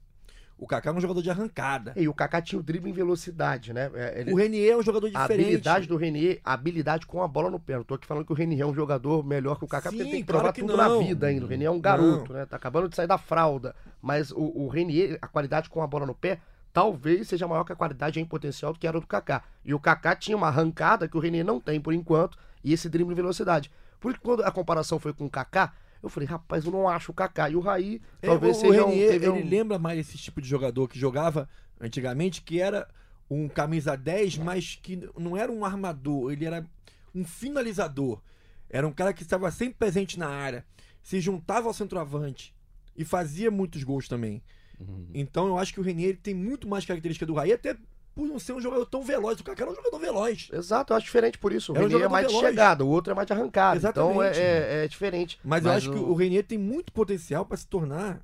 [0.62, 1.94] O Kaká é um jogador de arrancada.
[1.96, 3.90] E o Kaká tinha o drible em velocidade, né?
[3.94, 5.40] É, ele- O Renier é um jogador a diferente.
[5.46, 7.76] habilidade do Renier, a habilidade com a bola no pé.
[7.76, 9.96] Não tô aqui falando que o Renier é um jogador melhor que o Kaká, porque
[10.02, 10.98] ele Sim, tem que claro provar que tudo não.
[11.00, 11.46] na vida ainda.
[11.46, 12.44] O Renier é um garoto, né?
[12.44, 13.74] Tá acabando de sair da fralda.
[14.02, 16.38] Mas o, o Renier, a qualidade com a bola no pé,
[16.74, 19.42] talvez seja maior que a qualidade em potencial do que era o do Kaká.
[19.64, 22.88] E o Kaká tinha uma arrancada que o Renier não tem por enquanto, e esse
[22.88, 23.70] drible em velocidade.
[23.98, 27.12] Por isso quando a comparação foi com o Kaká, eu falei, rapaz, eu não acho
[27.12, 27.50] o Kaká.
[27.50, 29.98] E o Raí É, talvez o, seja o um, Renier, teve ele um- lembra mais
[29.98, 31.48] esse tipo de jogador que jogava
[31.80, 32.88] antigamente, que era
[33.30, 36.66] um camisa 10, mas que não era um armador, ele era
[37.14, 38.20] um finalizador.
[38.68, 40.64] Era um cara que estava sempre presente na área,
[41.02, 42.54] se juntava ao centroavante
[42.96, 44.42] e fazia muitos gols também.
[44.78, 45.06] Uhum.
[45.12, 47.76] Então eu acho que o Renier ele tem muito mais característica do Raí, até
[48.20, 49.40] por não ser um jogador tão veloz.
[49.40, 50.48] O Kaká era um jogador veloz.
[50.52, 51.72] Exato, eu acho diferente por isso.
[51.72, 52.48] O É um Renier é mais de veloz.
[52.50, 53.88] chegada, o outro é mais de arrancada.
[53.88, 55.38] Então é, é- é diferente.
[55.42, 58.20] Mas, eu Mas acho que o- o Renier tem muito potencial para se tornar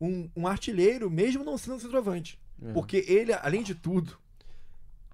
[0.00, 2.38] um, um artilheiro, mesmo não sendo centroavante.
[2.60, 2.72] Uhum.
[2.72, 4.16] Porque ele, além de tudo,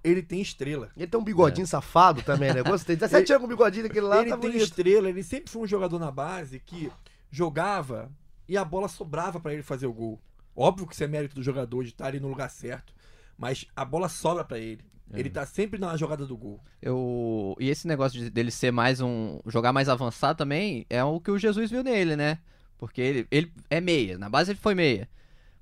[0.03, 0.89] ele tem estrela.
[0.97, 2.63] Ele tem um bigodinho safado também, né?
[2.63, 2.95] Gostei.
[2.97, 4.63] 17 anos com o bigodinho daquele lá, ele tá tem bonito.
[4.65, 6.91] estrela, ele sempre foi um jogador na base que
[7.29, 8.11] jogava
[8.47, 10.19] e a bola sobrava para ele fazer o gol.
[10.55, 12.93] Óbvio que isso é mérito do jogador de estar ali no lugar certo,
[13.39, 14.83] mas a bola sobra para ele.
[15.11, 15.19] É.
[15.19, 16.59] Ele tá sempre na jogada do gol.
[16.81, 17.55] Eu...
[17.59, 19.39] E esse negócio de- dele ser mais um.
[19.47, 22.37] jogar mais avançado também é o que o Jesus viu nele, né?
[22.77, 24.17] Porque ele, ele é meia.
[24.19, 25.09] Na base ele foi meia.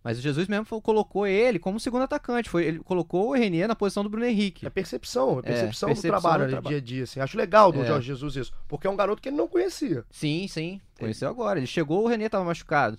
[0.03, 2.49] Mas o Jesus mesmo foi- colocou ele como segundo atacante.
[2.49, 4.65] Foi, ele colocou o Renier na posição do Bruno Henrique.
[4.65, 7.03] É percepção, é percepção, percepção do trabalho do dia a dia.
[7.03, 7.19] Assim.
[7.21, 7.85] Acho legal do É.
[7.87, 8.53] Jorge Jesus isso.
[8.67, 10.03] Porque é um garoto que ele não conhecia.
[10.11, 10.81] Sim, sim.
[10.99, 11.57] Conheceu agora.
[11.59, 12.97] Ele chegou, o Renê tava machucado.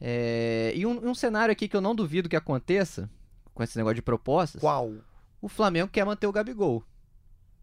[0.00, 3.08] É, E um, um cenário aqui que eu não duvido que aconteça,
[3.54, 4.92] com esse negócio de propostas, Qual?
[5.40, 6.84] o Flamengo quer manter o Gabigol.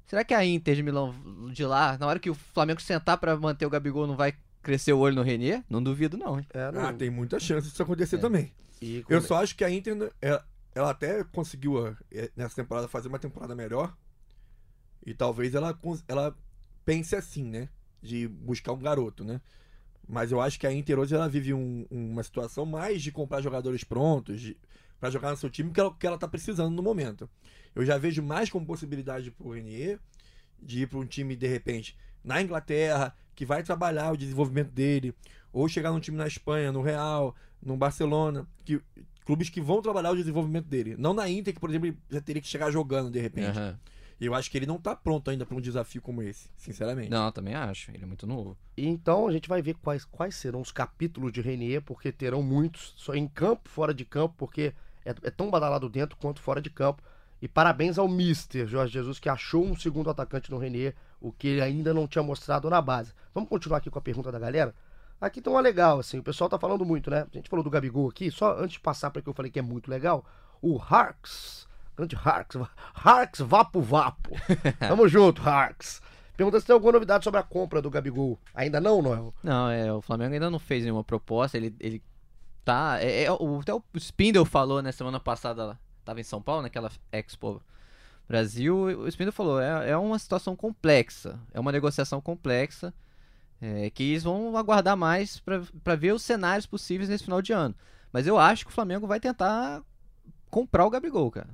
[0.08, 1.14] Será que a Inter de Milão
[1.54, 4.94] de lá, na hora que o Flamengo sentar pra manter o Gabigol, não vai crescer
[4.94, 6.46] o olho no Renier, não duvido não, hein?
[6.54, 8.20] É, não- Ah, tem muita chance disso acontecer É.
[8.20, 8.52] também.
[8.82, 12.56] e Eu como- só acho que a Inter, ela, ela até conseguiu ah, eh, nessa
[12.56, 13.96] temporada fazer uma temporada melhor.
[15.06, 15.78] E talvez ela,
[16.08, 16.36] ela
[16.86, 17.70] pense assim, né?
[18.02, 19.40] De buscar um garoto, né?
[20.08, 23.40] Mas eu acho que a Inter hoje ela vive um- uma situação mais de comprar
[23.42, 24.58] jogadores prontos de,
[25.02, 27.28] para jogar no seu time que ela, que ela tá precisando no momento.
[27.74, 30.00] Eu já vejo mais como possibilidade pro Renier
[30.62, 35.16] de ir para um time, de repente, na Inglaterra, que vai trabalhar o desenvolvimento dele,
[35.52, 38.80] ou chegar num time na Espanha, no Real, no Barcelona, que,
[39.26, 40.96] clubes que vão trabalhar o desenvolvimento dele.
[40.96, 43.58] Não na Inter, que, por exemplo, ele já teria que chegar jogando de repente.
[44.20, 47.10] E eu acho que ele não tá pronto ainda para um desafio como esse, sinceramente.
[47.10, 47.90] Não, também acho.
[47.90, 48.56] Ele é muito novo.
[48.78, 52.44] E Então a gente vai ver quais, quais serão os capítulos de Renier, porque terão
[52.44, 56.62] muitos, só em campo, fora de campo, porque é, é tão badalado dentro quanto fora
[56.62, 57.02] de campo.
[57.42, 61.48] E parabéns ao Mister Jorge Jesus, que achou um segundo atacante no Renier, o que
[61.48, 63.14] ele ainda não tinha mostrado na base.
[63.34, 64.76] Vamos continuar aqui com a pergunta da galera?
[65.20, 67.28] Aqui tem uma legal, assim, o pessoal tá falando muito, né?
[67.32, 69.60] A gente falou do Gabigol aqui, só antes de passar para que eu falei que
[69.60, 70.26] é muito legal,
[70.62, 72.60] o Harks, grande Harks,
[72.94, 74.32] Harks Vapo Vapo.
[74.80, 76.02] Tamo junto, Harks.
[76.36, 78.40] Pergunta se tem alguma novidade sobre a compra do Gabigol.
[78.54, 79.34] Ainda não, Noel?
[79.44, 81.56] Não, é, o Flamengo ainda não fez nenhuma proposta.
[81.56, 82.02] Ele, ele
[82.64, 82.98] tá.
[83.02, 86.92] É, é, o, até o Spindle falou, né, semana passada, tava em São Paulo, naquela
[87.12, 87.62] Expo
[88.28, 88.76] Brasil.
[88.76, 92.94] O Spindle falou: é, é uma situação complexa, é uma negociação complexa.
[93.62, 97.54] é, que eles vão aguardar mais pra pra ver os cenários possíveis nesse final de
[97.54, 97.76] ano.
[98.12, 99.82] Mas eu acho que o Flamengo vai tentar
[100.50, 101.50] comprar o Gabigol, cara.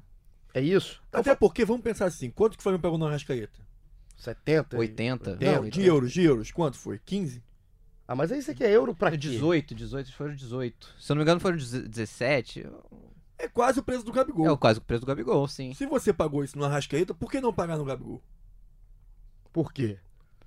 [0.53, 1.01] É isso?
[1.13, 3.59] Até porque, vamos pensar assim, quanto que o Flamengo pagou no Arrascaeta?
[4.15, 4.75] 70?
[4.77, 5.37] 80.
[5.39, 6.99] Não, Não, de euros, de euros, quanto foi?
[7.05, 7.43] 15?
[8.07, 9.17] Ah, mas aí você quer euro pra quê?
[9.17, 10.95] 18, 18, foram 18.
[10.99, 12.65] Se eu não me engano, foram 17.
[13.37, 14.45] É quase o preço do Gabigol.
[14.47, 15.73] É o quase o preço do Gabigol, sim.
[15.73, 18.21] Se você pagou isso no Arrascaeta, por que não pagar no Gabigol?
[19.51, 19.97] Por quê?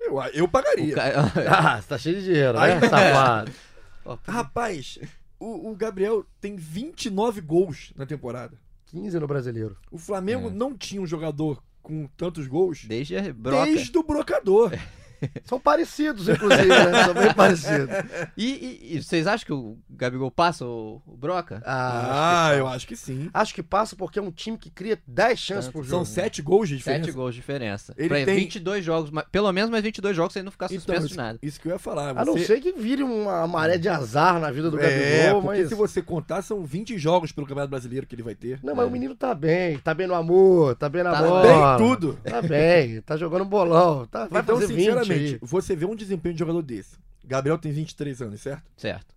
[0.01, 0.95] Eu, eu pagaria.
[0.95, 1.13] Ca-
[1.77, 3.53] Ah, você tá cheio de dinheiro, né, Aí- safado?
[4.27, 4.99] Rapaz,
[5.39, 8.57] o, o Gabriel tem 29 gols na temporada.
[8.87, 9.77] 15 no brasileiro.
[9.91, 10.51] O Flamengo É.
[10.51, 13.67] não tinha um jogador com tantos gols Desde a broca.
[13.67, 14.73] desde o brocador.
[15.45, 17.05] São parecidos, inclusive, né?
[17.05, 17.89] São bem parecidos.
[18.37, 21.63] E, e- e vocês acham que o Gabigol passa o, o Broca?
[21.65, 23.31] Ah, Ah, acho eu acho que sim.
[23.33, 26.07] Acho que passa porque é um time que cria 10 chances por São jogo.
[26.07, 27.05] 7 gols de diferença.
[27.05, 27.95] Sete gols de diferença.
[27.97, 31.01] Ele pra tem- 22 jogos, pelo menos mais 22 jogos sem não ficar Então, suspenso
[31.07, 31.39] de isso, nada.
[31.43, 32.11] isso que eu ia falar.
[32.19, 34.83] A não Você- ser que vire uma maré de azar na vida do É,
[35.25, 35.69] Gabigol, porque mas...
[35.69, 38.59] se você contar, são 20 jogos pelo Campeonato Brasileiro que ele vai ter.
[38.63, 41.77] Não, mas o menino tá bem, tá bem no amor, tá bem na Tá bola.
[41.79, 42.19] Bem tudo.
[42.25, 45.49] Tá bem, tá jogando bolão, tá, vai então, fazer 20 sinceramente, aí.
[45.49, 46.97] você vê um desempenho de jogador desse.
[47.25, 48.65] Gabriel tem 23 anos, certo?
[48.77, 49.15] Certo.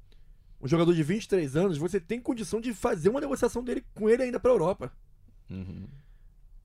[0.62, 4.24] Um jogador de 23 anos, você tem condição de fazer uma negociação dele com ele
[4.24, 4.92] ainda pra Europa.
[5.50, 5.86] Uhum.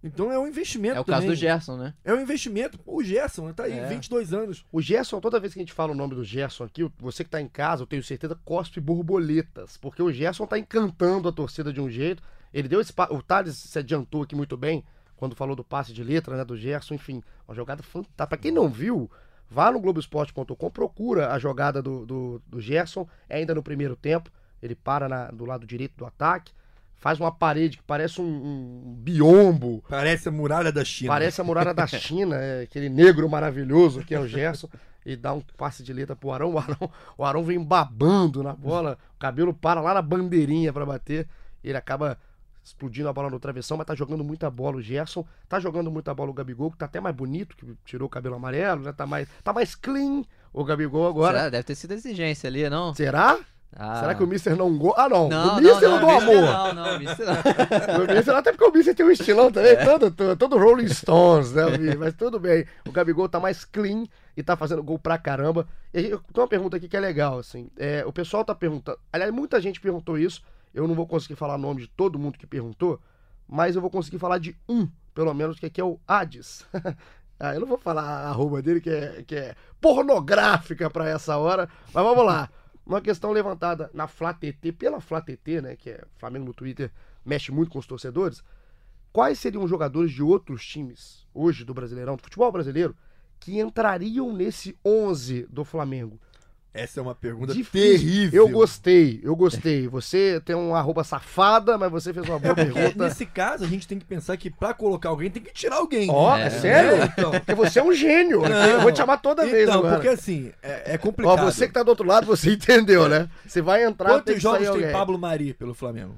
[0.02, 1.30] Então é um investimento É o caso também.
[1.30, 1.94] do Gerson, né?
[2.04, 2.78] É um investimento.
[2.86, 3.88] O Gerson tá aí, É.
[3.88, 4.64] 22 anos.
[4.70, 7.30] O Gerson, toda vez que a gente fala o nome do Gerson aqui, você que
[7.30, 9.76] tá em casa, eu tenho certeza, cospe borboletas.
[9.76, 12.22] Porque o Gerson tá encantando a torcida de um jeito.
[12.54, 12.92] Ele deu esse.
[13.10, 14.84] O Thales se adiantou aqui muito bem
[15.18, 16.44] quando falou do passe de letra, né?
[16.44, 17.22] Do Gerson, enfim.
[17.46, 18.26] Uma jogada fantástica.
[18.26, 19.10] Pra quem não viu,
[19.50, 24.30] vá no Globoesporte.com, procura a jogada do, do, do Gerson, é ainda no primeiro tempo.
[24.62, 26.52] Ele para na- do lado direito do ataque,
[26.96, 29.84] faz uma parede que parece um, um biombo.
[29.88, 31.12] Parece a muralha da China.
[31.12, 34.68] Parece a muralha da China, é, aquele negro maravilhoso que é o Gerson,
[35.06, 36.52] e dá um passe de letra pro Arão.
[36.54, 40.84] O Arão, o Arão vem babando na bola, o cabelo para lá na bandeirinha pra
[40.84, 41.28] bater,
[41.62, 42.18] ele acaba
[42.68, 46.14] explodindo a bola no travessão, mas tá jogando muita bola o Gerson, tá jogando muita
[46.14, 49.06] bola o Gabigol, que tá até mais bonito, que tirou o cabelo amarelo, já tá
[49.06, 51.38] mais, tá mais clean o Gabigol agora.
[51.38, 51.50] Será?
[51.50, 52.94] Deve ter sido exigência ali, não?
[52.94, 53.38] Será?
[53.76, 54.00] Ah.
[54.00, 55.02] Será que o Mister não gosta?
[55.02, 55.28] Ah, não.
[55.28, 56.34] Não, o Mister não, não, do não, amor.
[56.34, 57.34] Não, não, Mister não.
[58.04, 61.52] O Mister, até porque o Mister tem um estilão também, todo, todo, todo Rolling Stones,
[61.52, 61.64] né?
[61.98, 62.64] Mas tudo bem.
[62.86, 65.68] O Gabigol tá mais clean e tá fazendo gol pra caramba.
[65.92, 67.68] E gente- tem uma pergunta aqui que é legal, assim.
[67.76, 68.98] É, o pessoal tá perguntando.
[69.12, 70.42] Aliás, muita gente perguntou isso.
[70.72, 73.00] Eu não vou conseguir falar o nome de todo mundo que perguntou,
[73.46, 76.66] mas eu vou conseguir falar de um, pelo menos, que aqui é o Hades.
[77.40, 81.36] ah, eu não vou falar a arroba dele, que é, que é pornográfica pra essa
[81.36, 82.50] hora, mas vamos lá.
[82.84, 86.90] Uma questão levantada na Flá TT, pela Flá TT, né, que é Flamengo no Twitter,
[87.24, 88.42] mexe muito com os torcedores.
[89.12, 92.96] Quais seriam os jogadores de outros times, hoje do Brasileirão, do futebol brasileiro,
[93.40, 96.18] que entrariam nesse 11 do Flamengo?
[96.78, 97.98] Essa é uma pergunta Difícil.
[97.98, 98.42] terrível.
[98.46, 99.88] Eu gostei, eu gostei.
[99.88, 103.04] Você tem um arroba safada, mas você fez uma boa Porque pergunta.
[103.04, 106.08] nesse caso, a gente tem que pensar que pra colocar alguém tem que tirar alguém.
[106.10, 106.50] Ó, é, É.
[106.50, 107.04] sério?
[107.04, 108.44] Então, Porque você é um gênio.
[108.44, 109.94] eu vou te chamar toda vez então agora.
[109.96, 111.44] porque assim, é, é Ó, complicado.
[111.44, 113.28] você que tá do outro lado, você entendeu, né?
[113.46, 114.92] Você vai entrar, tem Quantos que jogos sair tem alguém.
[114.92, 116.14] Pablo Mari pelo Flamengo?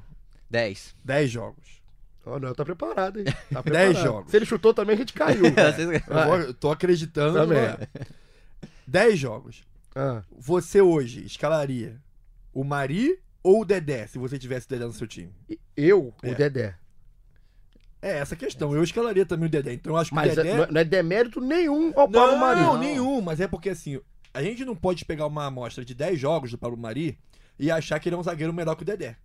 [0.50, 0.94] 10.
[1.04, 1.80] 10 jogos.
[2.26, 3.24] Ó, não, tá preparado, hein?
[3.24, 4.02] Tá Dez preparado.
[4.04, 4.30] jogos.
[4.30, 5.42] Se ele chutou também, a gente caiu.
[5.46, 7.32] Eu, vou- eu tô acreditando.
[7.32, 7.58] Também.
[7.62, 7.78] né?
[8.86, 9.62] 10 jogos.
[9.94, 12.00] Ah, Você hoje escalaria
[12.52, 15.32] o Mari ou o Dedé, se você tivesse o Dedé no seu time?
[15.76, 16.30] eu, É.
[16.30, 16.76] o Dedé.
[18.02, 18.74] É essa a questão.
[18.74, 19.74] Eu escalaria também o Dedé.
[19.74, 20.54] Então eu acho que Mas o Dedé.
[20.56, 22.78] não é- não é demérito nenhum ao Pablo Não, Mari.
[22.86, 24.00] nenhum, mas é porque assim,
[24.32, 27.18] a gente não pode pegar uma amostra de 10 jogos do Pablo Mari
[27.58, 29.16] e achar que ele é um zagueiro melhor que o Dedé,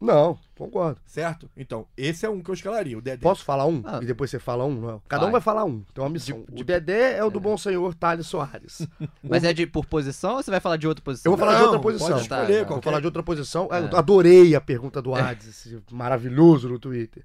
[0.00, 1.00] Não, concordo.
[1.06, 1.48] certo?
[1.56, 3.22] Então, esse é um que eu escalaria, o Dedé.
[3.22, 3.80] Posso falar um?
[3.86, 4.00] Ah.
[4.02, 4.74] E depois você fala um?
[4.80, 5.02] Não.
[5.08, 5.32] Cada um Vai.
[5.32, 5.80] vai falar um.
[5.94, 6.44] Tem uma missão.
[6.52, 8.86] o Dedé é o do bom senhor Thales Soares.
[9.22, 11.32] Mas é de por posição ou você vai falar de outra posição?
[11.32, 12.08] Eu vou falar de Não, outra posição.
[12.08, 12.72] Pode escolher tá.
[12.72, 13.68] Vou falar de outra posição.
[13.72, 13.80] É.
[13.80, 17.24] Eu adorei a pergunta do Hades, esse maravilhoso no Twitter.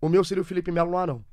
[0.00, 1.24] O meu seria o Felipe Melo no Arão.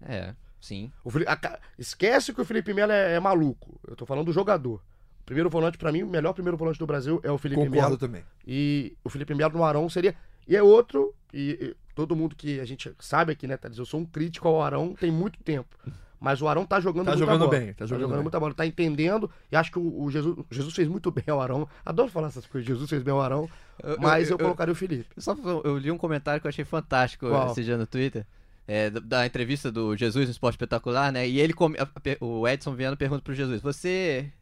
[0.00, 0.90] É, sim.
[1.04, 3.78] O Fili- a ca- Esquece que o Felipe Melo é, é maluco.
[3.86, 4.80] Eu tô falando do jogador.
[5.26, 7.96] Primeiro volante, pra mim, o melhor primeiro volante do Brasil é o Felipe Concordo Melo.
[7.98, 8.22] também.
[8.46, 10.14] E o Felipe Melo no Arão seria.
[10.46, 13.78] E é outro, e, e todo mundo que a gente sabe aqui, né, Thales?
[13.78, 15.74] Eu sou um crítico ao Arão tem muito tempo.
[16.20, 17.50] Mas o Arão tá jogando Tá muita jogando bola.
[17.50, 18.22] bem, tá jogando bem.
[18.22, 19.30] muita bola, tá entendendo.
[19.52, 21.68] E acho que o, o Jesus, o Jesus fez muito bem ao Arão.
[21.84, 22.66] Adoro falar essas coisas.
[22.66, 23.48] Jesus fez bem ao Arão.
[23.82, 25.06] Eu- Mas eu, eu- colocaria o Felipe.
[25.18, 27.50] Só eu li um comentário que eu achei fantástico Qual?
[27.50, 28.24] esse dia no Twitter.
[28.66, 31.28] é, da, entrevista do Jesus no Esporte Espetacular, né?
[31.28, 31.76] E ele, come-
[32.20, 34.32] o Edson Viana pergunta pro Jesus: Você,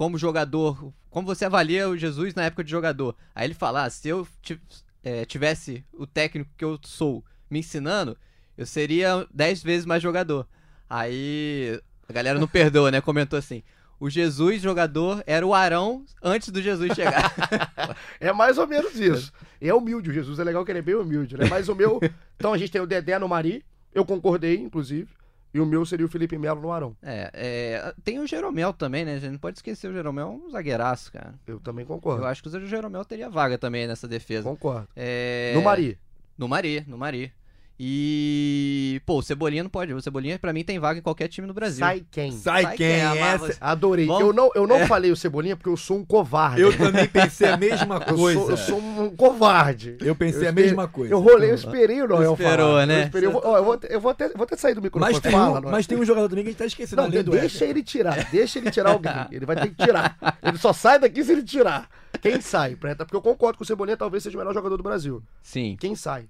[0.00, 3.14] como jogador, como você avalia o Jesus na época de jogador?
[3.34, 4.26] Aí ele fala: ah, se eu
[5.04, 8.16] é, tivesse o técnico que eu sou me ensinando,
[8.56, 10.48] eu seria 10 vezes mais jogador.
[10.88, 13.02] Aí a galera não perdoa, né?
[13.02, 13.62] Comentou assim:
[14.00, 17.34] O Jesus jogador era o Arão antes do Jesus chegar.
[18.18, 19.30] É mais ou menos isso.
[19.60, 20.08] E é humilde.
[20.08, 21.44] O Jesus é legal que ele é bem humilde, né?
[21.46, 22.00] Mas o meu.
[22.38, 23.62] Então a gente tem o Dedé no Mari.
[23.92, 25.08] Eu concordei, inclusive.
[25.52, 26.96] E o meu seria o Felipe Melo no Arão.
[27.02, 29.14] É, é, tem o Jeromel também, né?
[29.14, 31.34] A gente não pode esquecer o Jeromel, é um zagueiraço, cara.
[31.46, 32.24] Eu também Eu concordo.
[32.24, 34.48] acho que o Jeromel teria vaga também nessa defesa.
[34.48, 34.88] Concordo.
[34.94, 35.98] É, No Mari.
[36.38, 37.32] No Mari, no Mari.
[37.82, 39.94] E, pô, o Cebolinha não pode.
[39.94, 41.78] O Cebolinha, pra mim, tem vaga em qualquer time no Brasil.
[41.78, 42.30] Sai quem?
[42.32, 42.86] Sai Sai quem?
[43.00, 43.56] quem, Essa...
[43.58, 44.04] Adorei.
[44.06, 46.60] Vamos- Eu não, eu não falei o Cebolinha porque eu sou um covarde.
[46.60, 48.38] Eu também pensei a mesma Eu coisa.
[48.38, 49.96] sou, eu sou um covarde.
[50.00, 51.14] Eu pensei Eu a mesma coisa.
[51.14, 52.86] Eu rolei, eu esperei o Noel Esperou, falar.
[52.86, 53.00] né?
[53.00, 55.12] Eu, esperei, eu, vou, eu, vou, eu vou até, vou até sair do microfone.
[55.12, 57.08] Mas tem, Fala, um, mas tem um jogador também que a gente tá esquecendo, Não,
[57.10, 58.30] deixa ele tirar.
[58.30, 59.12] Deixa ele tirar alguém.
[59.32, 60.18] Ele vai ter que tirar.
[60.42, 61.88] Ele só sai daqui se ele tirar.
[62.20, 62.76] Quem sai?
[62.76, 63.06] Preta?
[63.06, 65.22] Porque eu concordo que o Cebolinha talvez seja o melhor jogador do Brasil.
[65.42, 65.76] Sim.
[65.80, 66.26] Quem sai?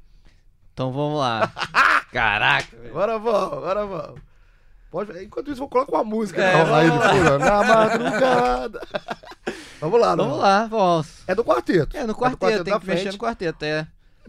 [0.80, 1.52] Então vamos lá.
[2.10, 2.74] Caraca.
[2.74, 2.88] velho.
[2.88, 4.20] Agora vamos, agora vamos.
[4.90, 5.22] Pode...
[5.24, 7.12] Enquanto isso, eu coloco uma música É, na- aí vamos lá.
[7.14, 8.80] fundo, na madrugada.
[9.78, 10.36] vamos lá, Vamos Noel.
[10.42, 11.08] lá, vamos.
[11.28, 11.94] É do quarteto.
[11.94, 13.12] É, no do quarteto, tem da que mexer frente.
[13.12, 13.86] no quarteto, é.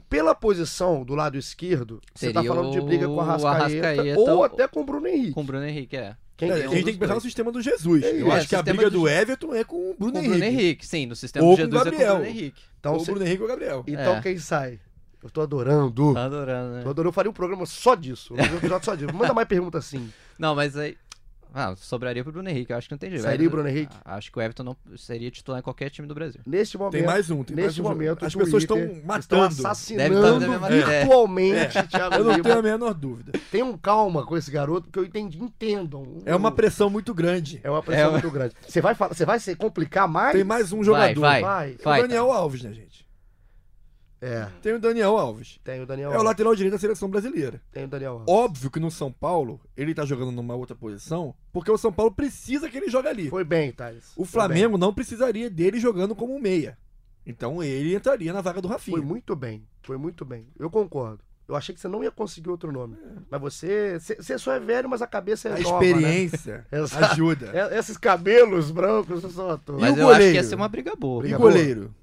[0.10, 3.88] Pela posição do lado esquerdo, você tá Seria falando de briga com a o Rascaeta,
[3.88, 5.32] Arrascaeta ou ou- até com o Bruno Henrique.
[5.32, 6.18] Com o Bruno Henrique, é.
[6.36, 8.04] Quem É, que a é um gente tem que pensar no sistema do Jesus.
[8.04, 10.38] É Eu acho que a briga do Everton é com o Bruno Com o Henrique.
[10.38, 11.06] Bruno Henrique, sim.
[11.06, 12.16] No sistema Ou do com o Jesus é com o Gabriel.
[12.18, 12.62] Bruno Henrique.
[12.80, 13.84] Então, ou o Bruno Henrique ou o Gabriel.
[13.88, 14.22] então É.
[14.22, 14.80] quem sai?
[15.24, 16.14] Eu tô adorando.
[16.14, 16.82] Tá adorando, né?
[16.84, 17.10] Tô adorando.
[17.10, 18.34] Eu faria um programa só disso.
[18.34, 19.14] Um episódio só disso.
[19.14, 20.12] Manda mais pergunta assim.
[20.40, 20.98] Não, mas aí.
[21.54, 23.24] Ah, sobraria pro Bruno Henrique, eu acho que não tem jeito.
[23.24, 23.94] Sairia o Bruno Henrique?
[24.06, 26.40] Acho que o Everton não seria titular em qualquer time do Brasil.
[26.48, 26.94] Neste momento.
[26.94, 27.84] Tem mais um, tem mais neste um.
[27.84, 29.42] momento, As o pessoas estão estão matando.
[29.42, 31.00] Deve estar assassinando ideia.
[31.00, 32.44] virtualmente Thiago Eu não Lima.
[32.44, 33.34] tenho a menor dúvida.
[33.52, 35.44] Tenham calma com esse garoto, porque eu entendi.
[35.44, 36.20] Entendam.
[36.26, 37.60] É uma pressão muito grande.
[37.66, 38.56] É uma pressão É uma- muito grande.
[38.66, 40.32] Você vai, falar, você vai se complicar mais?
[40.34, 41.20] Tem mais um Vai, jogador.
[41.20, 41.42] vai.
[41.42, 41.72] Vai.
[41.74, 43.01] O Vai, Daniel Alves, né, gente?
[44.22, 45.60] É, Tem o Daniel Alves.
[45.64, 47.60] tem o Daniel É o lateral direito da seleção brasileira.
[47.72, 48.28] Tem o Daniel Alves.
[48.30, 52.12] Óbvio que no São Paulo ele tá jogando numa outra posição, porque o São Paulo
[52.12, 53.30] precisa que ele jogue ali.
[53.32, 54.12] Foi bem, Thales.
[54.16, 56.78] O Foi Flamengo não precisaria dele jogando como meia.
[57.26, 58.78] Então ele entraria na vaga do bem.
[58.78, 58.98] Rafinha.
[58.98, 59.64] Foi muito bem.
[59.84, 60.48] Foi muito bem.
[60.60, 61.24] Eu concordo.
[61.48, 62.96] Eu achei que você não ia conseguir outro nome.
[63.30, 64.00] Mas você.
[64.00, 65.88] Você você só é velho, mas a cabeça é A nova, né?
[65.90, 67.06] experiência Exato.
[67.14, 67.52] ajuda.
[67.54, 69.78] É- Esses cabelos brancos, eu só tô.
[69.78, 70.36] E Mas o eu acho que goleiro?
[70.36, 71.28] ia ser uma briga boa.
[71.28, 71.94] E goleiro?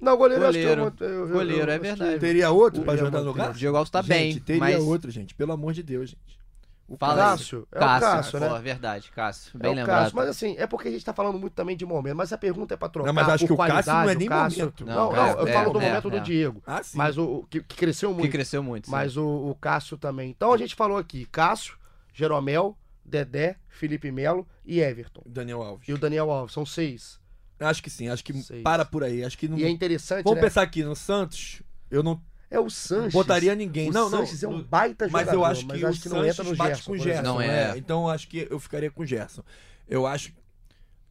[0.00, 0.94] Não, goleiro, eu acho que Goleiro.
[1.00, 2.18] eu, eu, eu, Goleiro, eu- é verdade.
[2.18, 3.50] Teria outro Diego jogar no lugar?
[3.50, 4.82] O Diego Alves tá gente, bem, teria mas...
[4.84, 5.34] outro, gente.
[5.34, 6.38] Pelo amor de Deus, gente.
[6.86, 7.18] O Fala aí.
[7.30, 7.66] Cássio.
[7.72, 8.48] É Cássio, o Cássio, né?
[8.50, 9.52] pô, verdade, Cássio.
[9.54, 9.98] É Bem o lembrado.
[10.02, 12.36] Cássio, mas assim, é porque a gente tá falando muito também de momento, mas a
[12.36, 14.84] pergunta é pra trocar Não, mas acho que o Cássio não é nem Cássio- momento.
[14.84, 16.20] Não, Não, não, é, eu é, falo do é, momento do é.
[16.20, 16.62] Diego.
[16.66, 16.98] Ah, sim.
[16.98, 18.30] Mas o, o que, que cresceu Que muito.
[18.32, 18.84] cresceu muito.
[18.84, 18.90] sim.
[18.92, 20.28] Mas o, o Cássio também.
[20.28, 21.78] Então a gente falou aqui: Cássio,
[22.12, 25.22] Jeromel, Dedé, Felipe Melo e Everton.
[25.24, 25.88] Daniel Alves.
[25.88, 27.18] E o Daniel Alves, são seis.
[27.64, 28.62] Acho que sim, acho que Seis.
[28.62, 29.24] para por aí.
[29.24, 29.58] Acho que não.
[29.58, 30.44] E é interessante, Vamos né?
[30.46, 33.12] pensar aqui no Santos, eu não É o Sanches.
[33.12, 33.90] botaria ninguém.
[33.90, 34.18] O não, não.
[34.20, 36.32] Sanches é um baita Mas jogador, eu acho que mas o acho que não Sanches
[36.38, 36.84] entra no bate Gerson.
[36.90, 37.22] com o Gerson.
[37.22, 37.70] Não é.
[37.72, 37.78] é.
[37.78, 39.42] Então eu acho que eu ficaria com o Gerson.
[39.88, 40.32] Eu acho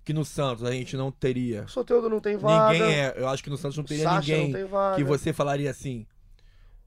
[0.06, 1.64] que no Santos a gente não teria.
[1.64, 2.74] O Soteldo não tem vaga.
[2.74, 3.14] Ninguém é.
[3.16, 4.96] Eu acho que no Santos não o teria Sacha ninguém não tem vaga.
[4.98, 6.06] que você falaria assim.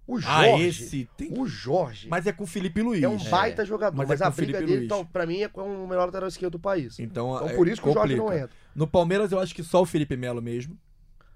[0.09, 0.65] O Ah, Jorge.
[0.69, 1.33] esse tem.
[1.37, 2.07] O Jorge.
[2.09, 3.03] Mas é com o Felipe Luiz.
[3.03, 4.85] É um baita jogador, Mas mas, é a o briga Felipe dele, Luiz.
[4.85, 6.97] então, pra mim, é com o melhor lateral esquerdo do país.
[7.01, 8.51] Então, Então, é, por isso que o Jorge não entra.
[8.77, 10.79] No Palmeiras eu acho que só o Felipe Melo mesmo.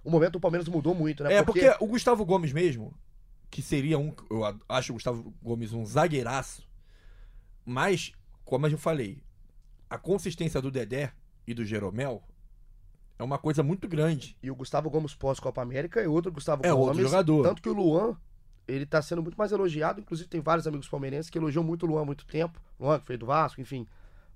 [0.04, 1.36] O momento do Palmeiras mudou muito, né?
[1.36, 1.74] É, porque...
[1.80, 2.92] o Gustavo Gomes mesmo,
[3.50, 4.14] que seria um.
[4.30, 6.68] Eu acho o Gustavo Gomes um zagueiraço.
[7.64, 8.12] Mas,
[8.44, 9.22] como eu falei,
[9.88, 11.12] a consistência do Dedé
[11.46, 12.22] e do Jeromel
[13.18, 14.36] É uma coisa muito grande.
[14.42, 16.88] E o Gustavo Gomes pós-Copa América é outro Gustavo É Gomes.
[16.88, 17.42] outro jogador.
[17.42, 18.18] Tanto que o Luan,
[18.68, 19.98] ele tá sendo muito mais elogiado.
[19.98, 22.60] Inclusive, tem vários amigos palmeirenses que elogiam muito o Luan há muito tempo.
[22.78, 23.86] Luan, que foi do Vasco, enfim.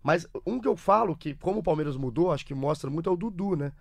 [0.05, 3.13] Mas um que eu falo que, como o Palmeiras mudou, acho que mostra muito é
[3.13, 3.73] o Dudu, né?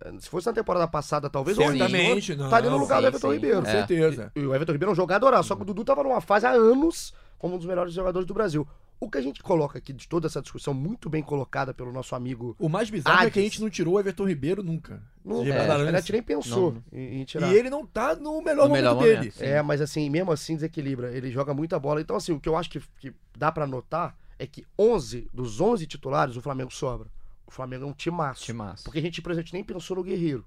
[0.00, 2.44] Eh, Se fosse na temporada passada, talvez o Certamente, não.
[2.46, 3.34] estaria no lugar sim, do Everton sim.
[3.34, 3.62] Ribeiro.
[3.62, 3.70] Com É.
[3.72, 4.32] certeza.
[4.34, 6.50] E o Everton Ribeiro é um jogador, só que o Dudu tava numa fase há
[6.50, 8.66] anos como um dos melhores jogadores do Brasil.
[9.00, 12.16] O que a gente coloca aqui de toda essa discussão, muito bem colocada pelo nosso
[12.16, 12.56] amigo.
[12.58, 15.00] O mais bizarro é que a gente não tirou o Everton Ribeiro nunca.
[15.24, 16.82] Não, Vocês é, a gente nem pensou Não.
[16.92, 17.54] em, em E tirar.
[17.54, 19.16] ele não tá no melhor No momento melhor dele.
[19.18, 19.34] momento.
[19.34, 19.44] Sim.
[19.44, 21.12] É, mas assim, mesmo assim desequilibra.
[21.16, 22.00] Ele joga muita bola.
[22.00, 25.60] Então, assim, o que eu acho que, que dá pra notar é que 11 dos
[25.60, 27.08] 11 titulares o Flamengo sobra.
[27.46, 28.44] O Flamengo é um timaço.
[28.44, 28.84] Timaço.
[28.84, 30.44] Porque a gente, por exemplo, nem pensou no Guerreiro.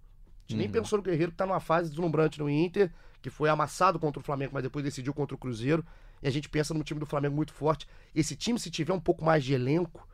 [0.47, 0.73] A gente nem Uhum.
[0.73, 4.23] pensou no Guerreiro que tá numa fase deslumbrante no Inter, que foi amassado contra o
[4.23, 5.85] Flamengo, mas depois decidiu contra o Cruzeiro.
[6.21, 7.87] E a gente pensa num time do Flamengo muito forte.
[8.13, 10.07] Esse time, se tiver um pouco mais de elenco,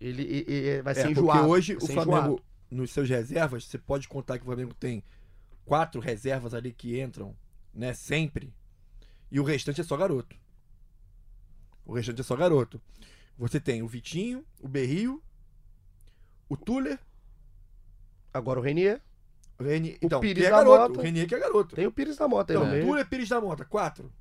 [0.00, 1.48] ele, e- e- vai ser É, porque enjoado.
[1.48, 2.42] hoje vai o Flamengo, enjoado.
[2.70, 5.02] nos seus reservas, você pode contar que o Flamengo tem
[5.64, 7.34] quatro reservas ali que entram,
[7.72, 8.52] né, sempre.
[9.30, 10.36] E o restante é só garoto.
[11.86, 12.80] O restante é só garoto.
[13.36, 15.22] Você tem o Vitinho, o Berrio,
[16.48, 16.98] o Tuller,
[18.34, 19.00] Agora o Renier,
[19.60, 20.88] o Renier, então, Pires que é da garoto.
[20.88, 20.98] Mota.
[20.98, 21.76] O Renier que é garoto.
[21.76, 22.84] tem o Pires da Mota aí Então, meio.
[22.84, 24.12] Tuller, Pires da Mota, quatro.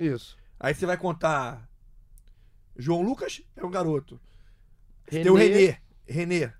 [0.00, 0.38] Isso.
[0.58, 1.68] Aí você vai contar
[2.74, 4.18] João Lucas, é um garoto.
[5.04, 5.76] Tem o Renê.
[6.06, 6.50] Renê.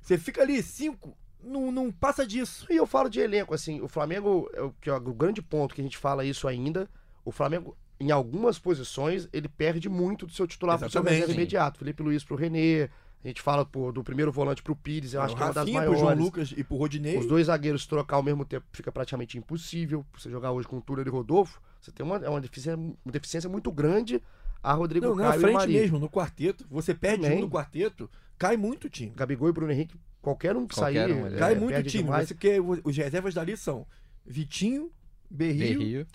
[0.00, 2.66] Você fica ali, cinco, não, não passa disso.
[2.68, 5.76] E eu falo de elenco, assim, o Flamengo, é o, que é o grande ponto
[5.76, 6.90] que a gente fala isso ainda,
[7.24, 11.20] o Flamengo, em algumas posições, ele perde muito do seu titular pro seu Exatamente.
[11.20, 11.78] reserva imediato.
[11.78, 12.88] Felipe Luiz pro Renê,
[13.24, 15.52] a gente fala pô, do primeiro volante pro Pires, eu acho o que é uma
[15.52, 16.14] das Rafinha pro maiores.
[16.14, 17.18] João Lucas e pro Rodinei.
[17.18, 20.04] Os dois zagueiros trocar ao mesmo tempo fica praticamente impossível.
[20.16, 23.12] Você jogar hoje com o Túlio e Rodolfo, você tem uma, é uma, deficiência, uma
[23.12, 24.20] deficiência muito grande
[24.62, 26.66] a Rodrigo Não, na Caio e frente mesmo, no quarteto.
[26.70, 27.38] Você perde Também.
[27.38, 29.12] um no quarteto, cai muito o time.
[29.14, 31.82] Gabigol e Bruno Henrique, qualquer um que Qualquer sair, um, ele é, Cai muito o
[31.82, 32.04] time.
[32.04, 32.28] demais.
[32.28, 33.86] Você quer, os reservas dali são
[34.24, 34.90] Vitinho,
[35.30, 36.06] Berrio, Berrio.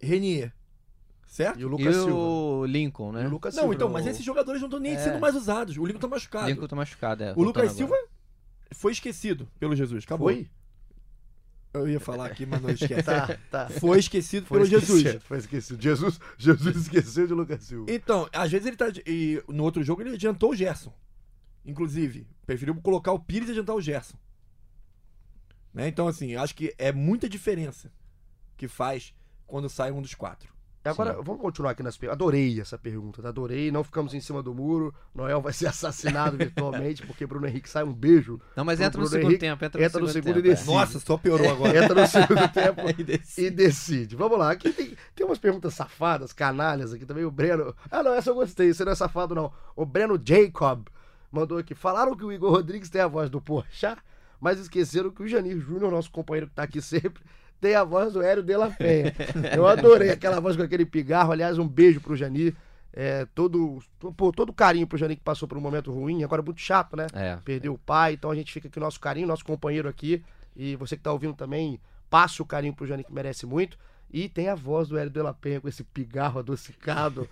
[0.00, 0.52] Renier.
[1.34, 1.58] Certo?
[1.58, 2.12] E o E Lucas Silva.
[2.14, 3.24] o Lincoln, né?
[3.24, 3.74] E o Lucas Não, Silva.
[3.74, 4.98] então, no- mas esses jogadores não estão nem É.
[4.98, 5.76] sendo mais usados.
[5.76, 6.46] O Lincoln tá machucado.
[6.48, 7.32] Lincoln tá machucado, é.
[7.32, 8.08] o Lucas voltando Silva agora.
[8.72, 10.04] foi esquecido pelo Jesus.
[10.04, 10.28] Acabou.
[10.28, 10.48] Foi?
[11.72, 13.02] Eu ia falar aqui, mas não esquece.
[13.02, 13.68] Tá, tá.
[13.80, 14.98] Foi esquecido Foi pelo Jesus.
[15.00, 15.82] esquecido, Foi esquecido.
[15.82, 17.90] Jesus, Jesus esqueceu de Lucas Silva.
[17.90, 18.86] Então, às vezes ele tá.
[19.04, 20.94] E no outro jogo ele adiantou o Gerson.
[21.66, 24.16] Inclusive, preferiu colocar o Pires e adiantar o Gerson.
[25.72, 25.88] Né?
[25.88, 27.90] Então, assim, acho que é muita diferença
[28.56, 29.12] que faz
[29.48, 30.53] quando sai um dos quatro.
[30.84, 32.20] Agora, vamos continuar aqui nas perguntas.
[32.20, 33.28] Adorei essa pergunta, tá?
[33.28, 33.70] adorei.
[33.70, 34.94] Não ficamos em cima do muro.
[35.14, 38.40] Noel vai ser assassinado virtualmente porque Bruno Henrique sai um beijo.
[38.54, 39.64] Não, mas entra no Bruno segundo Henrique, tempo.
[39.64, 40.54] Entra no entra no segundo, segundo tempo, e é.
[40.54, 40.70] decide.
[40.70, 41.84] Nossa, só piorou agora.
[41.84, 43.46] Entra no segundo tempo Aí decide.
[43.46, 44.16] e decide.
[44.16, 44.50] Vamos lá.
[44.50, 47.24] Aqui tem, tem umas perguntas safadas, canalhas aqui também.
[47.24, 47.74] O Breno.
[47.90, 48.72] Ah, não, essa eu gostei.
[48.72, 49.52] Você não é safado, não.
[49.74, 50.86] O Breno Jacob
[51.32, 51.74] mandou aqui.
[51.74, 54.00] Falaram que o Igor Rodrigues tem a voz do Porchat,
[54.40, 57.22] mas esqueceram que o Janir Júnior, nosso companheiro que tá aqui sempre,
[57.64, 59.14] tem a voz do Hélio de la Penha.
[59.56, 61.32] Eu adorei aquela voz com aquele pigarro.
[61.32, 62.54] Aliás, um beijo pro Janir.
[62.92, 63.82] É, todo,
[64.14, 67.06] pô, todo carinho pro Janir que passou por um momento ruim, agora muito chato, né?
[67.14, 67.38] É.
[67.42, 70.22] Perdeu o pai, então a gente fica aqui o nosso carinho, nosso companheiro aqui.
[70.54, 73.78] E você que tá ouvindo também, passe o carinho pro Jani que merece muito.
[74.12, 77.26] E tem a voz do Hélio de la Penha com esse pigarro adocicado,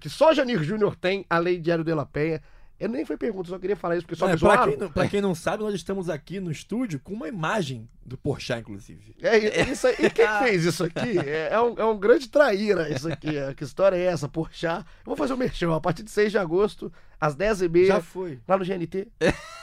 [0.00, 2.42] que só Janir Júnior tem, além de Hélio de la Penha.
[2.78, 4.76] Eu nem foi pergunta, só queria falar isso, porque só Não, me é, pra, quem
[4.76, 8.60] não, pra quem não sabe, nós estamos aqui no estúdio com uma imagem do Porchat,
[8.60, 9.16] inclusive.
[9.22, 9.94] É, é isso aí.
[9.98, 13.36] E quem fez isso aqui é, é um, é um grande traíra isso aqui.
[13.36, 14.80] é, Que história é essa, Porchat?
[14.80, 18.00] Eu vou fazer o um merchan a partir de 6 de agosto, às 10h30, Já
[18.02, 18.38] foi.
[18.46, 19.08] lá no GNT.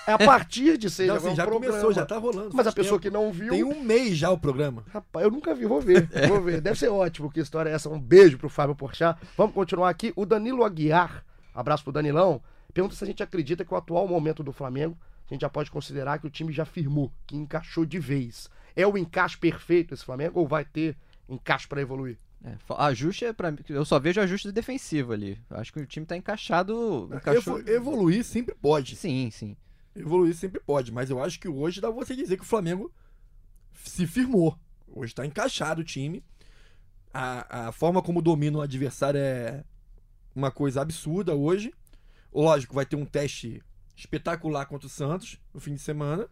[0.05, 1.37] É a partir de 6 Não, de assim, agosto.
[1.37, 1.93] já é um começou, programa.
[2.01, 2.49] já tá rolando.
[2.55, 3.11] Mas a pessoa tempo.
[3.15, 3.49] que não viu.
[3.51, 4.83] Tem um mês já o programa.
[4.91, 6.59] Rapaz, eu nunca vi, vou ver, vou ver.
[6.61, 7.89] Deve ser ótimo, que história é essa.
[7.89, 9.17] Um beijo pro Fábio Porchat.
[9.37, 10.11] Vamos continuar aqui.
[10.15, 12.41] O Danilo Aguiar, abraço pro Danilão,
[12.73, 14.97] pergunta se a gente acredita que o atual momento do Flamengo,
[15.29, 18.49] a gente já pode considerar que o time já firmou, que encaixou de vez.
[18.75, 20.97] É o encaixe perfeito esse Flamengo ou vai ter
[21.29, 22.17] encaixe pra evoluir?
[22.43, 23.59] É, ajuste é pra mim.
[23.69, 25.39] Eu só vejo ajuste defensivo ali.
[25.49, 27.09] Eu Acho que o time tá encaixado.
[27.13, 27.59] Encaixou...
[27.59, 28.97] Evo- evoluir sempre pode.
[28.97, 29.55] Sim, sim.
[29.95, 32.91] Evoluir sempre pode, mas eu acho que hoje dá pra você dizer que o Flamengo
[33.71, 34.57] se firmou.
[34.87, 36.23] Hoje tá encaixado o time.
[37.13, 39.63] A, a forma como domina o adversário é
[40.35, 41.73] uma coisa absurda hoje.
[42.33, 43.61] Lógico, vai ter um teste
[43.95, 46.27] espetacular contra o Santos no fim de semana.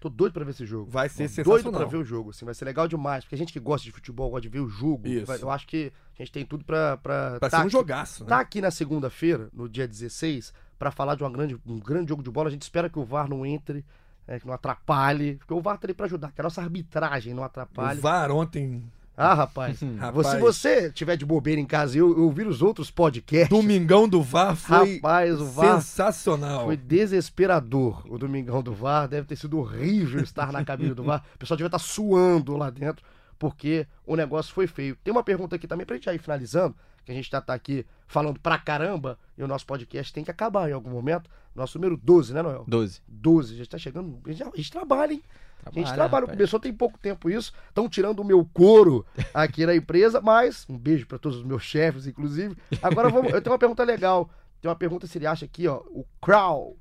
[0.00, 0.88] Tô doido pra ver esse jogo.
[0.88, 1.80] Vai ser Tô doido sensacional.
[1.80, 3.24] pra ver o jogo, assim, vai ser legal demais.
[3.24, 5.08] Porque a gente que gosta de futebol, gosta de ver o jogo.
[5.08, 5.26] Isso.
[5.26, 6.96] vai- eu acho que a gente tem tudo pra.
[6.98, 8.28] pra, Vai tá ser um aqui- jogaço, né?
[8.28, 12.22] Tá aqui na segunda-feira, no dia 16, pra falar de uma grande, um grande jogo
[12.22, 12.48] de bola.
[12.48, 13.84] A gente espera que o VAR não entre,
[14.28, 15.34] é, que não atrapalhe.
[15.38, 18.00] Porque o VAR tá ali pra ajudar, que a nossa arbitragem não O atrapalhe.
[18.00, 18.84] VAR ontem
[19.20, 19.80] Ah, rapaz.
[19.98, 20.28] Rapaz.
[20.28, 24.54] Se você tiver de bobeira em casa e ouvir os outros podcasts, Domingão do VAR
[24.54, 26.66] foi rapaz, VAR sensacional.
[26.66, 28.04] foi desesperador.
[28.08, 31.24] O Domingão do VAR deve ter sido horrível estar na cabine do VAR.
[31.34, 33.04] O pessoal devia estar suando lá dentro,
[33.40, 34.96] porque o negócio foi feio.
[35.02, 36.76] Tem uma pergunta aqui também pra gente ir finalizando,
[37.08, 40.30] que a gente já tá aqui falando pra caramba, e o nosso podcast tem que
[40.30, 41.30] acabar em algum momento.
[41.54, 42.64] Nosso número 12, né, Noel?
[42.68, 43.00] 12.
[43.08, 44.20] 12, já está chegando.
[44.26, 45.22] A gente, a gente trabalha, hein?
[45.64, 46.20] a gente Trabalha, trabalha.
[46.26, 46.36] rapaz.
[46.36, 47.52] Começou tem pouco tempo isso.
[47.68, 51.62] Estão tirando o meu couro aqui na empresa, mas um beijo para todos os meus
[51.62, 52.54] chefes, inclusive.
[52.82, 53.32] Agora vamos.
[53.32, 54.28] Eu tenho uma pergunta legal.
[54.60, 55.78] Tem uma pergunta se ele acha aqui, ó.
[55.88, 56.76] O Crow.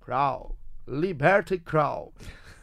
[0.00, 0.56] Crow.
[0.86, 2.12] Liberty Crow.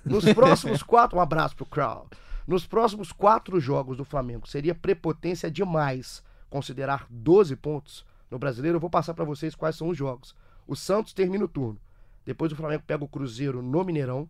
[0.04, 1.18] Nos próximos quatro.
[1.18, 2.08] Um abraço pro Crow.
[2.46, 8.78] Nos próximos quatro jogos do Flamengo, seria prepotência demais considerar 12 pontos no brasileiro.
[8.78, 10.36] Eu vou passar para vocês quais são os jogos.
[10.68, 11.80] O Santos termina o turno.
[12.26, 14.28] Depois o Flamengo pega o Cruzeiro no Mineirão.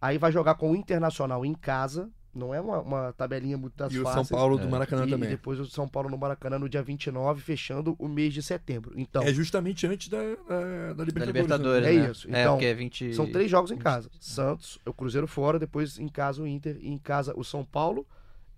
[0.00, 2.08] Aí vai jogar com o Internacional em casa.
[2.32, 4.24] Não é uma, uma tabelinha muito das E o São.
[4.24, 5.28] Paulo do Maracanã e, também.
[5.28, 8.92] e depois o São Paulo no Maracanã no dia 29, fechando o mês de setembro.
[8.96, 11.48] Então, É justamente antes da, da, da Libertadores.
[11.48, 11.80] Da né?
[11.80, 12.10] Libertadores, É né?
[12.10, 12.28] isso.
[12.28, 13.14] É, Então, porque é 20...
[13.14, 14.08] são três jogos em casa.
[14.20, 18.06] Santos, o Cruzeiro fora, depois em casa o Inter e em casa o São Paulo.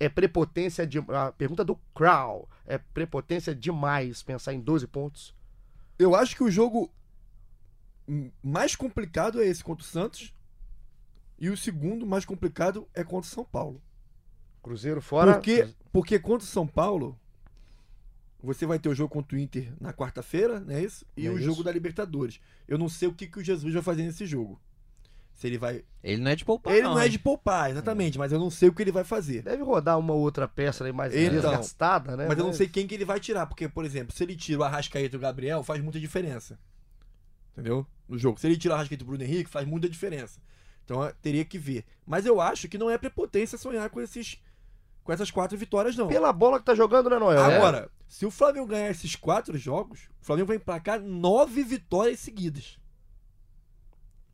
[0.03, 0.99] É prepotência de.
[0.99, 2.49] A pergunta do Crow.
[2.67, 5.33] É prepotência demais pensar em 12 pontos?
[5.97, 6.93] Eu acho que o jogo
[8.43, 10.35] mais complicado é esse contra o Santos.
[11.39, 13.81] E o segundo mais complicado é contra o São Paulo.
[14.61, 15.35] Cruzeiro fora.
[15.35, 17.17] Porque, porque contra o São Paulo,
[18.43, 21.07] você vai ter o jogo contra o Inter na quarta-feira, não é isso?
[21.17, 21.45] E É o isso.
[21.45, 22.41] jogo da Libertadores.
[22.67, 24.61] Eu não sei o que, que o Jesus vai fazer nesse jogo.
[25.43, 25.83] Se ele vai.
[26.05, 27.11] Ele não é de poupar, ele não, é hein?
[27.11, 29.43] de poupar, exatamente, mas eu não sei o que ele vai fazer.
[29.43, 32.27] Deve rodar uma outra peça ali mais Então, desgastada, né?
[32.29, 34.61] Mas eu não sei quem que ele vai tirar, porque, por exemplo, se ele tira
[34.61, 36.57] o Arrascaeta e o Gabriel, faz muita diferença.
[37.51, 37.85] Entendeu?
[38.09, 38.39] No jogo.
[38.39, 40.41] Se ele tira o Arrascaeta e o Bruno Henrique, faz muita diferença.
[40.85, 41.85] Então teria que ver.
[42.07, 44.41] Mas eu acho que não é prepotência sonhar com esses
[45.03, 46.07] com essas quatro vitórias, não.
[46.07, 47.43] Pela bola que tá jogando, né, Noel?
[47.43, 52.79] Agora, se o Flamengo ganhar esses quatro jogos, o Flamengo vai emplacar nove vitórias seguidas.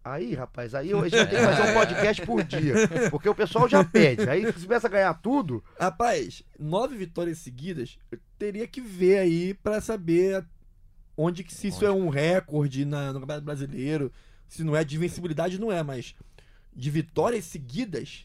[0.05, 2.75] Aí, rapaz, aí a gente vai ter que fazer um podcast por dia.
[3.11, 4.29] Porque o pessoal já pede.
[4.29, 5.63] Aí se começa a ganhar tudo.
[5.79, 10.45] Rapaz, nove vitórias seguidas, eu teria que ver aí pra saber
[11.17, 14.13] onde que se isso é um recorde na, no Campeonato Brasileiro,
[14.47, 16.15] se não é de invencibilidade, não é, mas
[16.73, 18.25] de vitórias seguidas,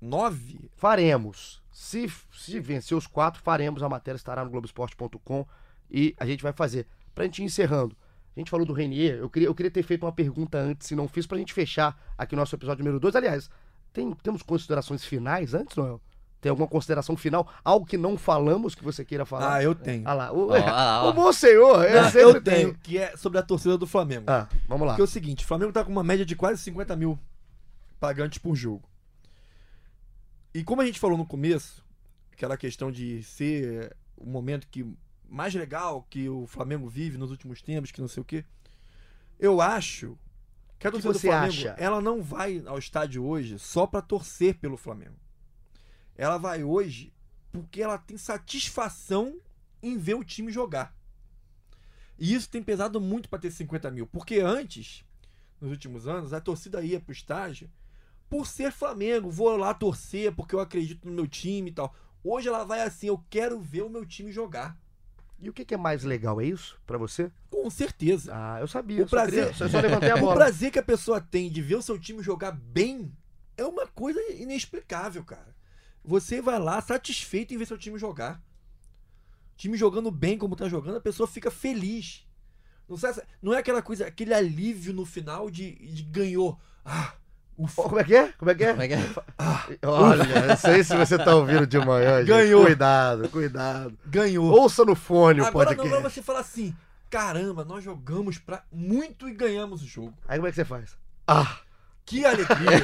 [0.00, 0.70] nove.
[0.76, 1.62] Faremos.
[1.72, 3.82] Se, se vencer os quatro, faremos.
[3.82, 5.46] A matéria estará no Globoesporte.com
[5.90, 6.86] e a gente vai fazer.
[7.14, 7.96] Pra gente ir encerrando.
[8.40, 9.18] A gente falou do Renier.
[9.18, 11.94] Eu queria, eu queria ter feito uma pergunta antes, se não fiz, pra gente fechar
[12.16, 13.14] aqui o nosso episódio número 2.
[13.14, 13.50] Aliás,
[13.92, 16.00] tem, temos considerações finais antes, Noel?
[16.40, 17.46] Tem alguma consideração final?
[17.62, 19.56] Algo que não falamos que você queira falar?
[19.56, 20.08] Ah, eu tenho.
[20.08, 21.10] Ah lá, o, Ó, ah, ó.
[21.10, 22.54] o bom senhor, Não, sempre eu tem.
[22.54, 24.24] tenho, que é sobre a torcida do Flamengo.
[24.26, 24.94] Ah, vamos lá.
[24.94, 27.18] Porque é o seguinte, o Flamengo tá com uma média de quase 50 mil
[28.00, 28.88] pagantes por jogo.
[30.54, 31.84] E como a gente falou no começo,
[32.32, 34.86] aquela questão de ser o momento que
[35.30, 38.44] mais legal que o Flamengo vive nos últimos tempos, que não sei o quê.
[39.38, 40.18] Eu acho
[40.78, 41.76] que a O que torcida do você Flamengo, acha?
[41.78, 45.16] ela não vai ao estádio hoje só pra torcer pelo Flamengo.
[46.16, 47.12] Ela vai hoje
[47.52, 49.40] porque ela tem satisfação
[49.82, 50.94] em ver o time jogar.
[52.18, 54.06] E isso tem pesado muito para ter 50 mil.
[54.06, 55.04] Porque antes,
[55.60, 57.70] nos últimos anos, a torcida ia pro estádio
[58.28, 59.30] por ser Flamengo.
[59.30, 61.94] Vou lá torcer porque eu acredito no meu time e tal.
[62.22, 64.78] Hoje ela vai assim, eu quero ver o meu time jogar.
[65.40, 66.40] E o que, que é mais legal?
[66.40, 67.30] É isso pra você?
[67.48, 68.30] Com certeza.
[68.34, 69.02] Ah, eu sabia.
[69.04, 70.34] O prazer- queria- só, levantei a O bola.
[70.36, 73.10] prazer que a pessoa tem de ver o seu time jogar bem
[73.56, 75.54] é uma coisa inexplicável, cara.
[76.04, 78.42] Você vai lá satisfeito em ver seu time jogar.
[79.56, 82.26] Time jogando bem como tá jogando, a pessoa fica feliz.
[82.88, 86.58] Não, se- não é aquela coisa, aquele alívio no final de, de ganhou.
[86.84, 87.14] Ah,
[87.64, 87.82] ufa.
[87.82, 88.28] Como é que é?
[88.38, 88.70] Como é que é?
[88.70, 88.98] Como é que é?
[89.86, 92.28] Olha, não sei se você tá ouvindo de manhã, gente.
[92.28, 92.64] Ganhou.
[92.64, 93.98] Cuidado, cuidado.
[94.06, 94.50] ganhou.
[94.50, 96.02] Ouça no fone o Agora não podcast.
[96.02, 96.74] vai você falar assim:
[97.08, 100.14] caramba, nós jogamos pra muito e ganhamos o jogo.
[100.28, 100.96] Aí como é que você faz?
[101.26, 101.58] Ah,
[102.04, 102.82] Que alegria.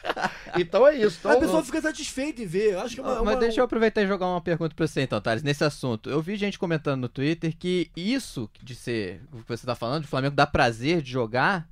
[0.58, 1.18] então é isso.
[1.20, 2.76] Então, a pessoa fica satisfeita em ver.
[2.78, 5.00] Acho que é uma, Mas uma- deixa eu aproveitar e jogar uma pergunta pra você
[5.02, 6.08] então, Thales, nesse assunto.
[6.10, 10.02] Eu vi gente comentando no Twitter que isso de ser, o que você tá falando,
[10.02, 11.68] de o Flamengo dar prazer de jogar,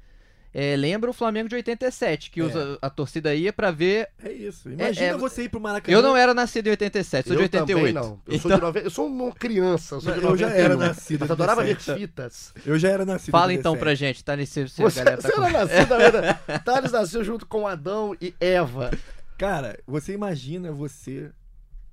[0.61, 2.45] é, lembra o Flamengo de 87, que É.
[2.45, 4.09] os- a, torcida ia pra ver...
[4.19, 4.69] É isso.
[4.69, 5.97] Imagina é- você ir pro Maracanã.
[5.97, 7.79] Eu não era nascido em 87, sou de eu 88.
[7.79, 8.21] também não.
[8.27, 10.65] Eu sou Então, de 90, eu sou uma criança, eu sou de Eu já 91.
[10.65, 12.01] era nascido Mas adorava ver 17.
[12.01, 12.53] fitas.
[12.67, 13.31] Eu já era nascido.
[13.31, 13.79] fala então 17.
[13.85, 15.45] pra gente, Thales, se, se a Você, galera tá você com...
[15.45, 16.35] era nascido ainda.
[16.65, 18.91] Thales nasceu junto com Adão e Eva.
[19.39, 21.31] Cara, você imagina você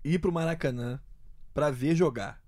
[0.04, 1.00] ir pro Maracanã
[1.54, 2.42] pra ver jogar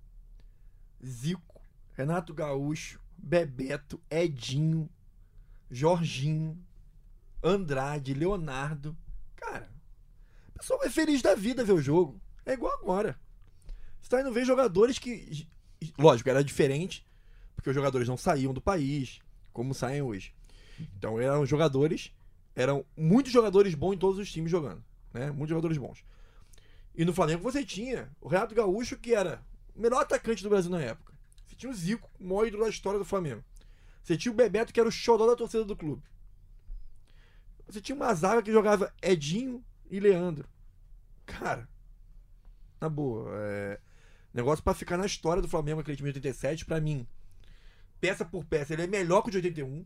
[1.06, 1.62] Zico,
[1.94, 4.90] Renato Gaúcho, Bebeto, Edinho,
[5.70, 6.58] Jorginho,
[7.44, 8.96] Andrade, Leonardo.
[9.36, 9.70] Cara,
[10.56, 12.20] O pessoal é feliz da vida ver o jogo.
[12.46, 13.20] É igual agora.
[14.02, 15.48] Você tá indo ver jogadores que.
[15.98, 17.06] Lógico, era diferente,
[17.56, 19.20] porque os jogadores não saíam do país,
[19.54, 20.34] como saem hoje.
[20.98, 22.12] Então eram jogadores.
[22.56, 24.84] Eram muitos jogadores bons em todos os times jogando.
[25.14, 25.30] Né?
[25.30, 26.04] Muitos jogadores bons.
[26.96, 29.44] E no Flamengo você tinha o Renato Gaúcho, que era
[29.76, 31.14] o melhor atacante do Brasil na época.
[31.46, 33.44] Você tinha o Zico, o maior ídolo da história do Flamengo.
[34.08, 36.02] Você tinha o Bebeto, que era o xodó da torcida do clube.
[37.68, 40.48] Você tinha uma zaga que jogava Edinho e Leandro.
[41.26, 41.68] Cara,
[42.80, 43.82] na boa, é...
[44.34, 47.06] negócio pra ficar na história do Flamengo aquele time de 87, pra mim,
[48.00, 49.86] peça por peça, ele é melhor que o de 81.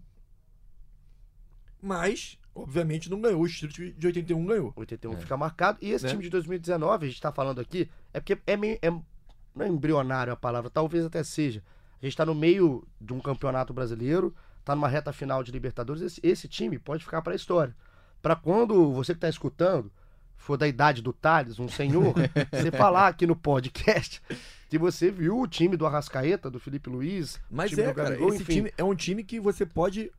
[1.82, 3.42] Mas, obviamente, não ganhou.
[3.42, 4.72] O estilo de 81 ganhou.
[4.76, 5.80] 81 fica marcado.
[5.82, 6.12] E esse Né?
[6.12, 8.78] time de 2019, a gente tá falando aqui, é porque é meio.
[8.84, 11.64] É, não é embrionário a palavra, talvez até seja.
[12.02, 14.34] A gente tá no meio de um campeonato brasileiro,
[14.66, 16.02] tá numa reta final de Libertadores.
[16.02, 17.76] Esse, esse time pode ficar pra história.
[18.22, 19.92] Pra quando você que tá escutando,
[20.38, 22.14] for da idade do Thales, um senhor,
[22.52, 24.22] você falar aqui no podcast
[24.70, 28.30] que você viu o time do Arrascaeta, do Felipe Luiz, Mas é, do cara, Gabigol,
[28.34, 28.54] esse enfim.
[28.54, 30.12] time é um time que você pode.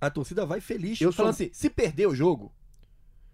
[0.00, 1.00] A torcida vai feliz.
[1.00, 2.52] Eu Eu falando sou- assim: se perder o jogo,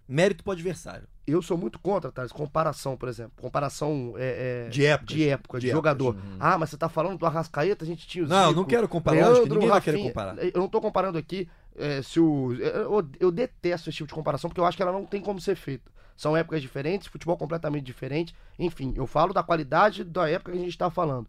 [0.07, 1.07] mérito pro adversário.
[1.31, 3.33] Eu sou muito contra, Thales, comparação, por exemplo.
[3.41, 5.14] Comparação é, é, De épocas.
[5.14, 6.16] de época, de, De jogador.
[6.41, 8.89] Ah, mas você tá falando do Arrascaeta, a gente tinha o Não, Zico, não quero
[8.89, 10.37] comparar, lógico que Leandro, ninguém vai querer comparar.
[10.39, 12.55] Eu não tô comparando aqui é, se o.
[12.55, 15.41] Eu, eu detesto esse tipo de comparação, porque eu acho que ela não tem como
[15.41, 15.91] ser feita.
[16.16, 18.35] São épocas diferentes, futebol completamente diferente.
[18.59, 21.29] Enfim, eu falo da qualidade da época que a gente tá falando.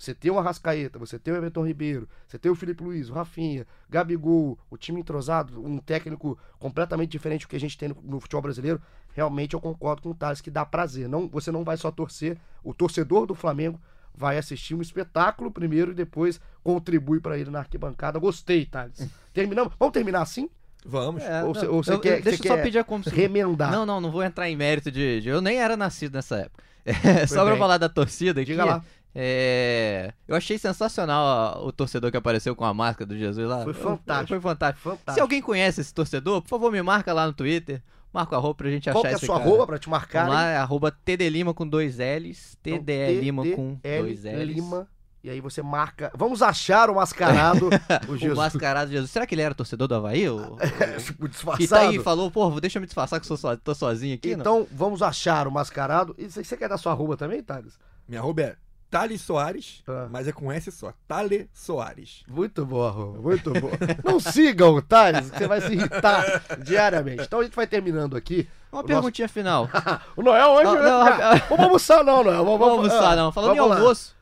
[0.00, 3.12] Você tem o Arrascaeta, você tem o Everton Ribeiro, você tem o Felipe Luiz, o
[3.12, 7.98] Rafinha, Gabigol, o time entrosado, um técnico completamente diferente do que a gente tem no,
[8.02, 8.80] no futebol brasileiro.
[9.14, 11.08] Realmente eu concordo com o Thales que dá prazer.
[11.08, 13.80] Não, você não vai só torcer, o torcedor do Flamengo
[14.14, 18.18] vai assistir um espetáculo primeiro e depois contribui pra ele na arquibancada.
[18.18, 19.08] Gostei, Thales.
[19.32, 19.72] Terminamos?
[19.78, 20.48] Vamos terminar assim?
[20.84, 21.22] Vamos.
[21.22, 23.04] É, Ou você- não, ou você eu- quer- deixa eu só quer pedir a como
[23.06, 23.70] Remendar.
[23.70, 25.20] Não, não, não vou entrar em mérito de.
[25.20, 26.62] de- eu nem era nascido nessa época.
[27.22, 28.52] É, só pra falar da torcida aqui.
[28.52, 28.82] Diga lá.
[29.14, 33.62] é, eu achei sensacional o torcedor que apareceu com a máscara do Jesus lá.
[33.62, 34.28] Foi Eu- fantástico.
[34.28, 34.82] Foi fantástico.
[34.82, 35.12] Fantástico.
[35.14, 37.82] Se alguém conhece esse torcedor, por favor, me marca lá no Twitter.
[38.12, 39.48] Marca o arroba pra gente Qual achar que é a sua cara.
[39.48, 40.20] arroba pra te marcar?
[40.24, 42.56] Vamos lá, é arroba TDLima com dois L's.
[42.60, 44.46] Então, TDE Lima com dois L's.
[44.56, 44.88] Lima.
[45.22, 46.10] E aí você marca.
[46.16, 47.68] Vamos achar o mascarado,
[48.08, 48.38] o O Jesus.
[48.38, 49.10] mascarado Jesus.
[49.10, 50.26] Será que ele era torcedor do Havaí?
[50.30, 50.56] O-
[51.04, 51.62] tipo, disfarçado.
[51.62, 54.14] E tá aí, falou, pô, deixa eu me disfarçar que eu sou so- tô sozinho
[54.14, 54.40] aqui, não?
[54.40, 56.14] Então, vamos achar o mascarado.
[56.18, 57.78] E você você quer dar sua arroba também, Thales?
[58.08, 58.56] Minha arroba é
[58.90, 60.08] Thales Soares, Ah.
[60.10, 60.92] mas é com S só.
[61.06, 62.24] Thales Soares.
[62.28, 63.20] Muito boa, arroba.
[63.20, 63.72] Muito boa.
[64.04, 67.22] Não sigam o Thales, que você vai se irritar diariamente.
[67.22, 68.48] Então a gente vai terminando aqui.
[68.72, 69.68] Uma o perguntinha final.
[70.16, 72.44] O Noel hoje Não, vai não, Vamos almoçar não, Noel.
[72.44, 73.32] Vamos, Vamos almoçar, ah, não.
[73.32, 73.80] Falando em vamos lá.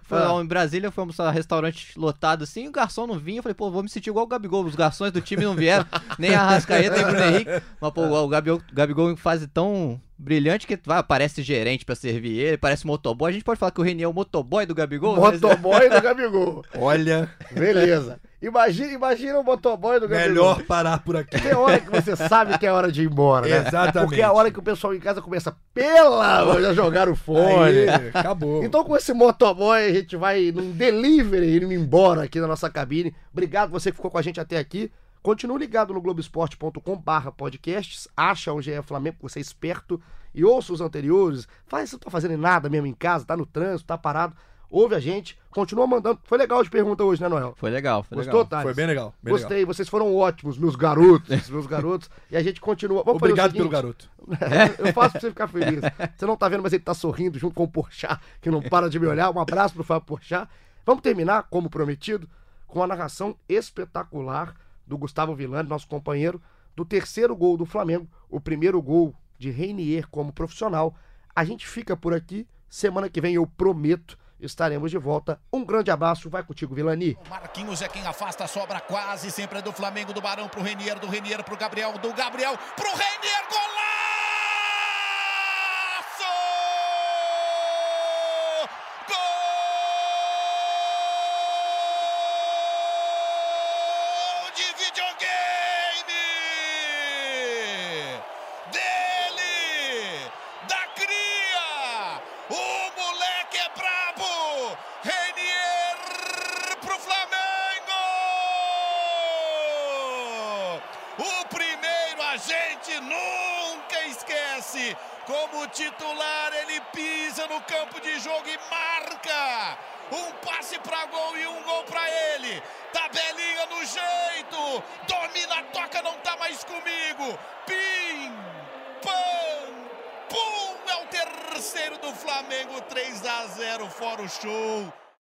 [0.08, 0.32] Foi Ah.
[0.32, 3.70] lá em Brasília, em um restaurante lotado assim, o garçom não vinha, eu falei, pô,
[3.70, 5.84] vou me sentir igual o Gabigol, os garçons do time não vieram,
[6.18, 10.00] nem a Rascaeta, nem o Bruno Henrique, mas pô, o Gabigol, Gabigol em fase tão
[10.20, 13.80] brilhante que vai, parece gerente pra servir ele, parece motoboy, a gente pode falar que
[13.80, 15.16] o Renier é o motoboy do Gabigol?
[15.16, 16.64] Mas- Motoboy do Gabigol.
[16.76, 18.18] Olha, Beleza.
[18.40, 20.28] Imagina, imagina o motoboy do Gabigol.
[20.28, 21.40] melhor parar por aqui.
[21.40, 23.66] Tem hora que você sabe que é hora de ir embora, né?
[23.66, 24.08] Exatamente.
[24.08, 27.40] Porque é a hora que o pessoal em casa começa, pela, já jogaram o fone.
[27.64, 28.62] Aí, acabou.
[28.62, 33.14] Então com esse motoboy a gente vai num delivery indo embora aqui na nossa cabine.
[33.32, 34.90] Obrigado você que ficou com a gente até aqui.
[35.22, 40.00] Continue ligado no globesport.com barra podcasts, acha o GE Flamengo, você é esperto,
[40.34, 41.48] e ouça os anteriores.
[41.66, 44.36] Faz, você não tá fazendo nada mesmo em casa, tá no trânsito, tá parado.
[44.70, 46.20] Ouve a gente, continua mandando.
[46.24, 47.54] Foi legal de pergunta hoje, né, Noel?
[47.56, 48.46] Foi legal, foi Gostou, legal.
[48.46, 48.64] Thales?
[48.64, 49.14] Foi bem legal.
[49.22, 52.10] Bem Gostei, vocês foram ótimos, meus garotos, meus garotos.
[52.30, 53.02] E a gente continua.
[53.02, 54.10] Vamos Obrigado pelo garoto.
[54.78, 55.80] eu faço pra você ficar feliz.
[56.14, 58.90] Você não tá vendo, mas ele tá sorrindo junto com o Porchat, que não para
[58.90, 59.30] de me olhar.
[59.30, 60.48] Um abraço pro Fábio Porchat.
[60.84, 62.28] Vamos terminar, como prometido,
[62.66, 64.54] com a narração espetacular
[64.86, 66.40] do Gustavo Villani, nosso companheiro,
[66.76, 70.94] do terceiro gol do Flamengo, o primeiro gol de Reinier como profissional.
[71.34, 72.46] A gente fica por aqui.
[72.68, 75.40] Semana que vem eu prometo estaremos de volta.
[75.52, 76.30] Um grande abraço.
[76.30, 77.16] Vai contigo, Vilani.
[77.28, 81.06] Marquinhos é quem afasta, sobra quase sempre é do Flamengo, do Barão pro Renier, do
[81.06, 84.07] Renier pro Gabriel, do Gabriel pro Renier, golaço!